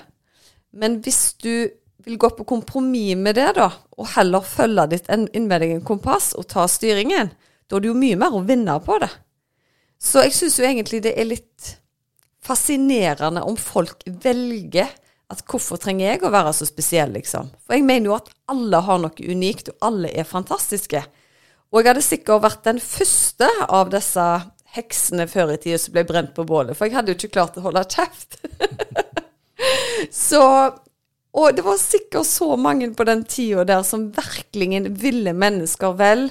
Men 0.72 1.02
hvis 1.04 1.36
du 1.44 1.68
vil 2.04 2.18
gå 2.20 2.30
på 2.38 2.46
kompromiss 2.48 3.20
med 3.20 3.36
det, 3.36 3.50
da, 3.60 3.70
og 4.00 4.08
heller 4.16 4.48
følge 4.48 4.88
ditt 4.96 5.12
innvendige 5.12 5.84
kompass 5.86 6.32
og 6.40 6.48
ta 6.52 6.66
styringen, 6.72 7.32
da 7.68 7.78
er 7.78 7.84
det 7.84 7.92
jo 7.92 8.00
mye 8.00 8.20
mer 8.20 8.36
å 8.36 8.44
vinne 8.48 8.80
på 8.84 8.98
det. 9.04 9.12
Så 10.00 10.24
jeg 10.26 10.36
syns 10.36 10.60
jo 10.60 10.68
egentlig 10.68 11.04
det 11.04 11.14
er 11.20 11.28
litt 11.28 11.74
fascinerende 12.44 13.44
om 13.48 13.56
folk 13.60 14.04
velger 14.08 14.92
at 15.34 15.44
hvorfor 15.50 15.82
trenger 15.82 16.08
jeg 16.08 16.24
å 16.24 16.32
være 16.34 16.54
så 16.56 16.68
spesiell, 16.70 17.14
liksom? 17.16 17.50
For 17.66 17.78
jeg 17.78 17.86
mener 17.88 18.12
jo 18.12 18.18
at 18.18 18.32
alle 18.52 18.82
har 18.86 19.02
noe 19.04 19.30
unikt, 19.30 19.74
og 19.74 19.88
alle 19.90 20.12
er 20.14 20.28
fantastiske. 20.30 21.04
Og 21.74 21.82
jeg 21.82 21.90
hadde 21.90 22.06
sikkert 22.06 22.44
vært 22.44 22.66
den 22.68 22.82
første 22.84 23.50
av 23.66 23.90
disse 23.94 24.28
heksene 24.74 25.26
før 25.30 25.54
i 25.54 25.60
tida 25.62 25.80
som 25.82 25.94
ble 25.96 26.06
brent 26.10 26.34
på 26.38 26.46
bålet, 26.50 26.78
for 26.78 26.88
jeg 26.88 26.98
hadde 26.98 27.14
jo 27.14 27.20
ikke 27.20 27.36
klart 27.38 27.60
å 27.60 27.66
holde 27.66 27.86
kjeft. 27.90 28.40
så 30.30 30.44
Og 31.34 31.56
det 31.58 31.64
var 31.66 31.80
sikkert 31.82 32.30
så 32.30 32.54
mange 32.62 32.92
på 32.94 33.06
den 33.10 33.24
tida 33.26 33.64
der 33.66 33.86
som 33.88 34.12
virkelig 34.14 34.84
ville 35.02 35.34
mennesker 35.34 35.96
vel. 35.98 36.28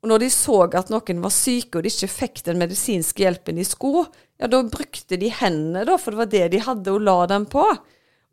Og 0.00 0.08
når 0.08 0.22
de 0.24 0.30
så 0.32 0.62
at 0.78 0.88
noen 0.92 1.20
var 1.20 1.34
syke 1.34 1.76
og 1.76 1.84
de 1.84 1.92
ikke 1.92 2.08
fikk 2.08 2.40
den 2.46 2.60
medisinske 2.62 3.24
hjelpen 3.24 3.60
de 3.60 3.66
skulle, 3.68 4.06
ja, 4.40 4.48
da 4.48 4.62
brukte 4.64 5.16
de 5.20 5.28
hendene, 5.32 5.84
da, 5.88 5.96
for 6.00 6.12
det 6.12 6.20
var 6.22 6.32
det 6.32 6.46
de 6.52 6.64
hadde 6.64 6.92
å 6.92 7.00
la 7.00 7.18
dem 7.28 7.44
på. 7.52 7.64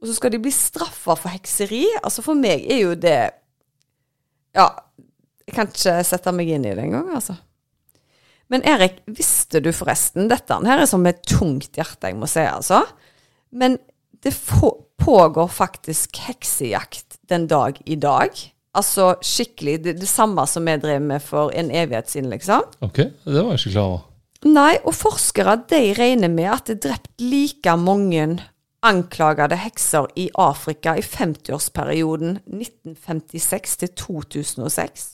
Og 0.04 0.10
så 0.10 0.18
skal 0.18 0.34
de 0.34 0.42
bli 0.44 0.52
straffa 0.52 1.16
for 1.16 1.32
hekseri. 1.32 1.86
Altså 2.04 2.24
For 2.26 2.36
meg 2.36 2.68
er 2.68 2.84
jo 2.84 2.94
det 3.00 3.20
Ja, 4.54 4.68
jeg 5.48 5.56
kan 5.56 5.72
ikke 5.72 5.96
sette 6.06 6.34
meg 6.36 6.52
inn 6.52 6.68
i 6.68 6.76
det 6.76 6.84
engang, 6.84 7.08
altså. 7.16 7.38
Men 8.52 8.66
Erik, 8.68 9.00
visste 9.08 9.64
du 9.64 9.72
forresten 9.74 10.28
Dette 10.30 10.60
her 10.68 10.84
er 10.84 10.90
som 10.90 11.08
et 11.10 11.24
tungt 11.26 11.80
hjerte, 11.80 12.12
jeg 12.12 12.20
må 12.20 12.28
si, 12.30 12.44
altså. 12.44 12.84
Men 13.56 13.80
det 14.24 14.36
pågår 15.04 15.50
faktisk 15.52 16.20
heksejakt 16.28 17.18
den 17.32 17.48
dag 17.52 17.80
i 17.86 17.98
dag. 18.00 18.38
Altså 18.74 19.14
skikkelig 19.24 19.78
det, 19.84 19.98
det 20.00 20.10
samme 20.10 20.46
som 20.50 20.66
vi 20.68 20.78
drev 20.82 21.04
med 21.04 21.24
for 21.24 21.52
en 21.56 21.72
evighet 21.72 22.12
siden, 22.12 22.32
liksom. 22.32 22.64
Ok, 22.86 23.04
det 23.26 23.40
var 23.40 23.54
jeg 23.54 23.64
ikke 23.64 23.76
klar 23.76 23.90
over. 23.92 24.06
Nei, 24.44 24.74
og 24.84 24.96
forskere 24.96 25.58
de 25.72 25.82
regner 25.96 26.32
med 26.32 26.50
at 26.52 26.68
det 26.68 26.78
er 26.78 26.86
drept 26.90 27.24
like 27.24 27.76
mange 27.80 28.26
anklagede 28.84 29.58
hekser 29.64 30.08
i 30.20 30.30
Afrika 30.36 30.98
i 31.00 31.04
50-årsperioden 31.06 32.40
1956 32.52 33.78
til 33.84 33.94
2006 34.04 35.14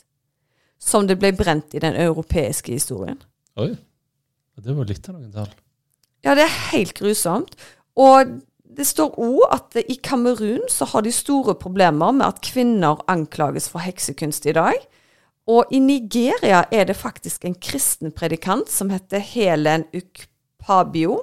som 0.79 1.07
det 1.07 1.19
ble 1.19 1.31
brent 1.35 1.75
i 1.75 1.81
den 1.83 1.97
europeiske 1.99 2.73
historien. 2.73 3.19
Oi. 3.59 3.73
Det 4.59 4.75
var 4.75 4.87
litt 4.87 5.05
av 5.07 5.15
noen 5.15 5.31
tall. 5.31 5.51
Ja, 6.25 6.35
det 6.35 6.45
er 6.45 6.55
helt 6.73 6.97
grusomt. 6.97 7.53
Og 7.99 8.39
det 8.79 8.85
står 8.87 9.15
òg 9.19 9.43
at 9.55 9.77
i 9.81 9.95
Kamerun 10.03 10.65
så 10.71 10.87
har 10.91 11.05
de 11.05 11.13
store 11.15 11.55
problemer 11.59 12.11
med 12.15 12.27
at 12.27 12.41
kvinner 12.43 12.99
anklages 13.11 13.69
for 13.71 13.83
heksekunst 13.83 14.49
i 14.49 14.55
dag. 14.55 14.75
Og 15.49 15.71
i 15.73 15.79
Nigeria 15.81 16.65
er 16.71 16.89
det 16.89 16.99
faktisk 16.99 17.47
en 17.47 17.55
kristen 17.55 18.11
predikant 18.15 18.69
som 18.71 18.91
heter 18.93 19.23
Helen 19.23 19.87
Ukpabio. 19.95 21.21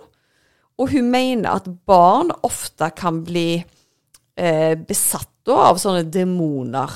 Og 0.76 0.92
hun 0.92 1.10
mener 1.12 1.56
at 1.56 1.68
barn 1.88 2.32
ofte 2.44 2.90
kan 2.96 3.22
bli 3.24 3.56
eh, 3.60 4.74
besatt 4.76 5.48
av 5.48 5.78
sånne 5.80 6.04
demoner. 6.12 6.90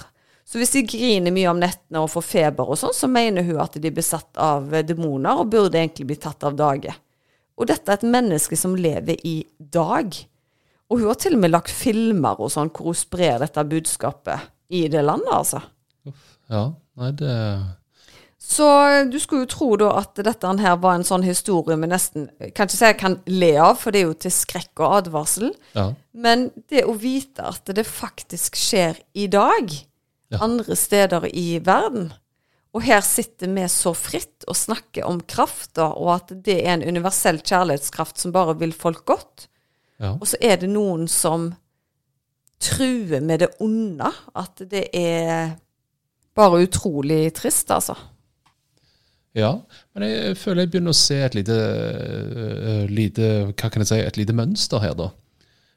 Så 0.44 0.58
hvis 0.58 0.74
de 0.74 0.82
griner 0.82 1.32
mye 1.32 1.48
om 1.52 1.60
nettene 1.62 2.02
og 2.02 2.10
får 2.10 2.26
feber 2.26 2.72
og 2.72 2.80
sånn, 2.80 2.94
så 2.96 3.08
mener 3.08 3.46
hun 3.46 3.60
at 3.62 3.78
de 3.78 3.86
er 3.86 3.94
besatt 3.94 4.40
av 4.40 4.72
demoner 4.84 5.38
og 5.38 5.52
burde 5.52 5.78
egentlig 5.78 6.08
bli 6.10 6.18
tatt 6.20 6.44
av 6.44 6.58
dage. 6.58 6.92
Og 7.60 7.68
dette 7.70 7.92
er 7.92 8.00
et 8.00 8.08
menneske 8.08 8.58
som 8.58 8.74
lever 8.76 9.20
i 9.28 9.36
dag. 9.56 10.16
Og 10.90 10.98
hun 10.98 11.10
har 11.12 11.20
til 11.22 11.36
og 11.36 11.44
med 11.44 11.52
lagt 11.52 11.70
filmer 11.70 12.40
og 12.40 12.50
sånn 12.50 12.72
hvor 12.74 12.90
hun 12.90 12.98
sprer 12.98 13.38
dette 13.44 13.64
budskapet 13.70 14.50
i 14.74 14.86
det 14.90 15.04
landet, 15.06 15.30
altså. 15.30 15.62
Ja, 16.50 16.64
nei, 16.98 17.12
det 17.14 17.34
så 18.50 18.66
du 19.06 19.14
skulle 19.22 19.44
jo 19.44 19.50
tro 19.52 19.68
da 19.78 19.92
at 20.00 20.18
dette 20.26 20.48
her 20.58 20.78
var 20.82 20.96
en 20.98 21.06
sånn 21.06 21.22
historie 21.22 21.78
vi 21.78 21.86
nesten 21.86 22.24
Kan 22.56 22.66
ikke 22.66 22.74
si 22.74 22.88
jeg 22.88 22.98
kan 22.98 23.14
le 23.30 23.52
av, 23.62 23.76
for 23.78 23.94
det 23.94 24.00
er 24.00 24.08
jo 24.08 24.16
til 24.24 24.34
skrekk 24.34 24.82
og 24.82 24.96
advarsel. 24.96 25.52
Ja. 25.76 25.92
Men 26.10 26.48
det 26.72 26.82
å 26.88 26.96
vite 26.98 27.46
at 27.46 27.70
det 27.76 27.86
faktisk 27.86 28.58
skjer 28.58 28.98
i 29.14 29.28
dag, 29.30 29.70
ja. 30.34 30.42
andre 30.42 30.74
steder 30.78 31.28
i 31.30 31.60
verden 31.62 32.10
Og 32.74 32.84
her 32.86 33.00
sitter 33.06 33.50
vi 33.54 33.68
så 33.70 33.94
fritt 33.98 34.44
og 34.50 34.58
snakker 34.58 35.06
om 35.06 35.22
krafta, 35.22 35.92
og 35.94 36.12
at 36.16 36.34
det 36.34 36.60
er 36.64 36.74
en 36.74 36.86
universell 36.86 37.38
kjærlighetskraft 37.42 38.18
som 38.18 38.34
bare 38.34 38.58
vil 38.58 38.74
folk 38.74 39.04
godt. 39.10 39.48
Ja. 39.98 40.16
Og 40.18 40.26
så 40.30 40.38
er 40.42 40.58
det 40.58 40.70
noen 40.70 41.06
som 41.10 41.52
truer 42.62 43.22
med 43.22 43.42
det 43.42 43.54
onde. 43.62 44.10
At 44.38 44.62
det 44.70 44.88
er 44.94 45.58
bare 46.38 46.62
utrolig 46.66 47.28
trist, 47.34 47.70
altså. 47.74 47.98
Ja, 49.38 49.52
men 49.94 50.04
jeg 50.08 50.38
føler 50.40 50.64
jeg 50.64 50.72
begynner 50.72 50.94
å 50.94 50.98
se 50.98 51.20
et 51.22 51.36
lite, 51.38 51.54
uh, 51.54 52.86
lite 52.90 53.28
Hva 53.52 53.68
kan 53.70 53.84
jeg 53.84 53.90
si, 53.92 54.00
et 54.02 54.18
lite 54.18 54.34
mønster 54.34 54.82
her, 54.82 54.96
da. 54.98 55.10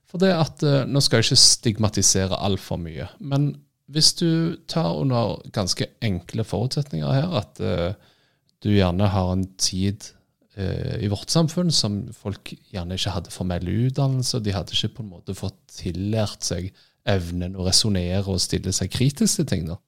For 0.10 0.22
det 0.22 0.32
at 0.34 0.66
uh, 0.66 0.80
Nå 0.89 1.04
skal 1.06 1.22
jeg 1.22 1.30
ikke 1.30 1.44
stigmatisere 1.44 2.39
altfor 2.48 2.82
mye, 2.82 3.12
men 3.22 3.54
hvis 3.94 4.13
du 4.18 4.58
tar 4.72 4.96
under 4.96 5.36
ganske 5.54 5.86
enkle 6.02 6.46
forutsetninger 6.48 7.13
her, 7.13 7.30
at 7.38 7.62
uh, 7.62 8.18
du 8.63 8.72
gjerne 8.74 9.12
har 9.12 9.34
en 9.36 9.48
tid 9.62 10.10
i 10.54 11.08
vårt 11.10 11.32
samfunn 11.34 11.72
som 11.74 11.96
folk 12.13 12.52
gjerne 12.70 12.94
ikke 12.94 13.10
hadde 13.16 13.32
formell 13.34 13.66
utdannelse, 13.72 14.38
de 14.46 14.52
hadde 14.54 14.76
ikke 14.76 15.00
på 15.00 15.02
en 15.02 15.08
måte 15.16 15.34
fått 15.34 15.58
tillært 15.80 16.46
seg 16.46 16.68
evnen 17.10 17.58
å 17.58 17.66
resonnere 17.66 18.30
og 18.30 18.38
stille 18.44 18.70
seg 18.76 18.92
kritisk 18.94 19.39
til 19.39 19.48
ting. 19.50 19.63
da. 19.72 19.80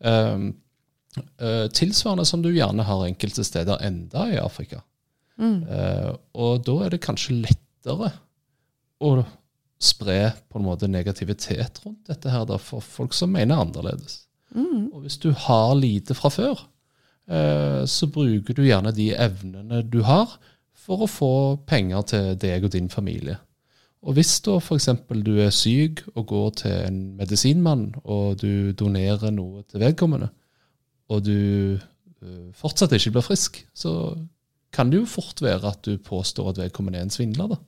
Um, 0.00 0.46
tilsvarende 1.74 2.24
som 2.28 2.42
du 2.44 2.48
gjerne 2.52 2.84
har 2.86 3.06
enkelte 3.06 3.44
steder 3.46 3.82
enda 3.86 4.26
i 4.32 4.38
Afrika. 4.40 4.82
Mm. 5.38 5.62
Uh, 5.62 6.14
og 6.34 6.64
da 6.66 6.78
er 6.84 6.94
det 6.94 7.04
kanskje 7.04 7.38
lettere 7.44 8.10
å 8.98 9.12
spre 9.78 10.32
på 10.50 10.58
en 10.58 10.66
måte 10.66 10.90
negativitet 10.90 11.78
rundt 11.84 12.08
dette 12.10 12.32
her 12.32 12.46
da, 12.48 12.58
for 12.58 12.82
folk 12.82 13.14
som 13.14 13.32
mener 13.34 13.62
annerledes. 13.62 14.24
Mm. 14.54 14.90
Og 14.90 15.04
hvis 15.04 15.20
du 15.22 15.30
har 15.46 15.74
lite 15.78 16.16
fra 16.18 16.32
før, 16.34 16.64
uh, 17.30 17.84
så 17.86 18.10
bruker 18.10 18.56
du 18.56 18.66
gjerne 18.66 18.94
de 18.94 19.12
evnene 19.14 19.84
du 19.86 20.02
har, 20.08 20.38
for 20.88 21.04
å 21.04 21.10
få 21.10 21.34
penger 21.68 22.04
til 22.08 22.32
deg 22.40 22.64
og 22.64 22.72
din 22.72 22.88
familie. 22.88 23.36
Og 24.08 24.14
hvis 24.16 24.38
da 24.46 24.54
f.eks. 24.56 24.88
du 25.26 25.34
er 25.42 25.50
syk 25.52 26.00
og 26.14 26.30
går 26.30 26.50
til 26.62 26.74
en 26.86 26.98
medisinmann, 27.18 27.90
og 28.08 28.38
du 28.40 28.72
donerer 28.72 29.34
noe 29.34 29.66
til 29.68 29.82
vedkommende, 29.82 30.30
og 31.08 31.24
du 31.24 31.78
uh, 31.78 32.48
fortsatt 32.56 32.92
ikke 32.96 33.16
blir 33.16 33.26
frisk, 33.26 33.62
så 33.76 33.92
kan 34.74 34.90
det 34.92 35.00
jo 35.00 35.08
fort 35.08 35.40
være 35.42 35.72
at 35.72 35.86
du 35.88 35.96
påstår 36.02 36.52
at 36.52 36.60
vedkommende 36.60 37.00
er 37.00 37.08
en 37.08 37.14
svindler, 37.14 37.54
da. 37.54 37.60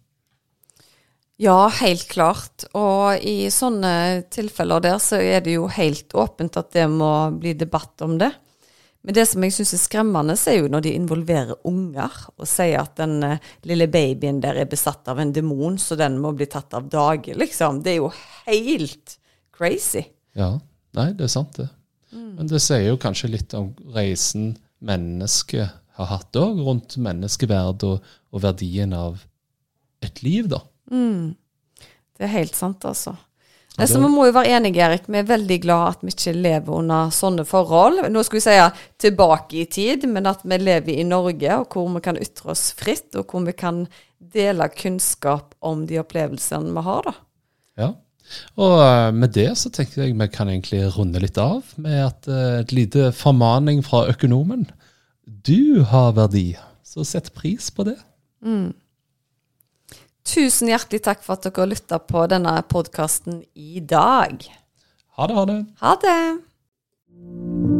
Ja, 1.40 1.70
helt 1.72 2.04
klart. 2.10 2.66
Og 2.76 3.22
i 3.24 3.48
sånne 3.52 4.26
tilfeller 4.28 4.82
der 4.84 4.98
så 5.00 5.16
er 5.24 5.40
det 5.40 5.54
jo 5.54 5.70
helt 5.72 6.12
åpent 6.12 6.58
at 6.60 6.74
det 6.76 6.84
må 6.92 7.30
bli 7.32 7.54
debatt 7.56 8.04
om 8.04 8.18
det. 8.20 8.28
Men 9.00 9.16
det 9.16 9.24
som 9.30 9.44
jeg 9.46 9.54
syns 9.56 9.72
er 9.72 9.80
skremmende, 9.80 10.36
er 10.36 10.58
jo 10.58 10.68
når 10.68 10.84
de 10.84 10.92
involverer 10.92 11.62
unger 11.64 12.18
og 12.34 12.44
sier 12.44 12.82
at 12.82 12.98
den 13.00 13.24
uh, 13.24 13.38
lille 13.64 13.88
babyen 13.88 14.42
der 14.44 14.60
er 14.60 14.68
besatt 14.68 15.08
av 15.08 15.22
en 15.22 15.32
demon, 15.32 15.80
så 15.80 15.96
den 15.96 16.20
må 16.20 16.34
bli 16.36 16.50
tatt 16.52 16.76
av 16.76 16.90
dage, 16.92 17.32
liksom. 17.40 17.80
Det 17.80 17.94
er 17.94 18.02
jo 18.02 18.12
helt 18.44 19.16
crazy. 19.56 20.04
Ja. 20.36 20.58
Nei, 20.98 21.12
det 21.16 21.24
er 21.24 21.32
sant, 21.32 21.56
det. 21.56 21.70
Mm. 22.12 22.32
Men 22.38 22.50
det 22.50 22.62
sier 22.64 22.88
jo 22.88 22.98
kanskje 23.00 23.32
litt 23.34 23.54
om 23.58 23.70
reisen 23.94 24.54
mennesket 24.80 25.76
har 26.00 26.08
hatt 26.10 26.36
òg, 26.40 26.60
rundt 26.64 26.96
menneskeverd 27.02 27.84
og, 27.86 28.12
og, 28.32 28.42
verdien 28.42 28.94
av 28.96 29.24
et 30.04 30.22
liv, 30.24 30.48
da. 30.50 30.62
Mm. 30.90 31.34
Det 32.16 32.26
er 32.26 32.32
helt 32.38 32.56
sant, 32.56 32.84
altså. 32.88 33.16
Det, 33.76 33.86
så 33.88 34.00
Vi 34.02 34.08
må 34.12 34.26
jo 34.26 34.34
være 34.34 34.56
enige, 34.56 34.82
Erik. 34.82 35.06
Vi 35.08 35.20
er 35.20 35.28
veldig 35.28 35.56
glad 35.62 35.94
at 35.94 36.02
vi 36.04 36.12
ikke 36.12 36.34
lever 36.36 36.74
under 36.80 37.12
sånne 37.14 37.46
forhold. 37.48 38.02
Nå 38.10 38.22
skulle 38.26 38.42
vi 38.42 38.48
si 38.48 38.86
tilbake 39.06 39.60
i 39.62 39.66
tid, 39.70 40.04
men 40.10 40.28
at 40.28 40.42
vi 40.44 40.58
lever 40.60 40.98
i 40.98 41.06
Norge, 41.06 41.60
og 41.62 41.76
hvor 41.76 41.88
vi 41.94 42.02
kan 42.04 42.18
ytre 42.20 42.52
oss 42.52 42.70
fritt, 42.76 43.14
og 43.16 43.30
hvor 43.30 43.44
vi 43.46 43.54
kan 43.56 43.84
dele 44.20 44.68
kunnskap 44.74 45.54
om 45.64 45.86
de 45.88 46.00
opplevelsene 46.02 46.74
vi 46.74 46.84
har, 46.88 47.08
da. 47.08 47.14
Ja. 47.80 47.90
Og 48.60 48.76
eh, 48.82 49.08
med 49.16 49.34
det 49.36 49.48
så 49.58 49.72
tenker 49.74 50.04
jeg 50.04 50.18
vi 50.18 50.28
kan 50.32 50.50
egentlig 50.50 50.84
runde 50.96 51.22
litt 51.22 51.38
av 51.40 51.72
med 51.80 51.98
at 52.04 52.28
eh, 52.30 52.60
et 52.62 52.74
lite 52.76 53.10
formaning 53.16 53.82
fra 53.86 54.06
økonomen. 54.12 54.68
Du 55.26 55.82
har 55.90 56.14
verdi, 56.18 56.54
så 56.86 57.06
sett 57.06 57.32
pris 57.36 57.70
på 57.74 57.86
det. 57.88 57.98
Mm. 58.44 58.72
Tusen 60.30 60.70
hjertelig 60.70 61.02
takk 61.06 61.24
for 61.24 61.38
at 61.38 61.48
dere 61.48 61.70
lytta 61.70 61.98
på 62.02 62.26
denne 62.30 62.54
podkasten 62.70 63.42
i 63.54 63.80
dag. 63.80 64.46
Ha 65.18 65.26
det, 65.26 65.36
ha 65.36 65.44
det. 65.50 65.60
Ha 65.82 65.98
det. 66.04 67.79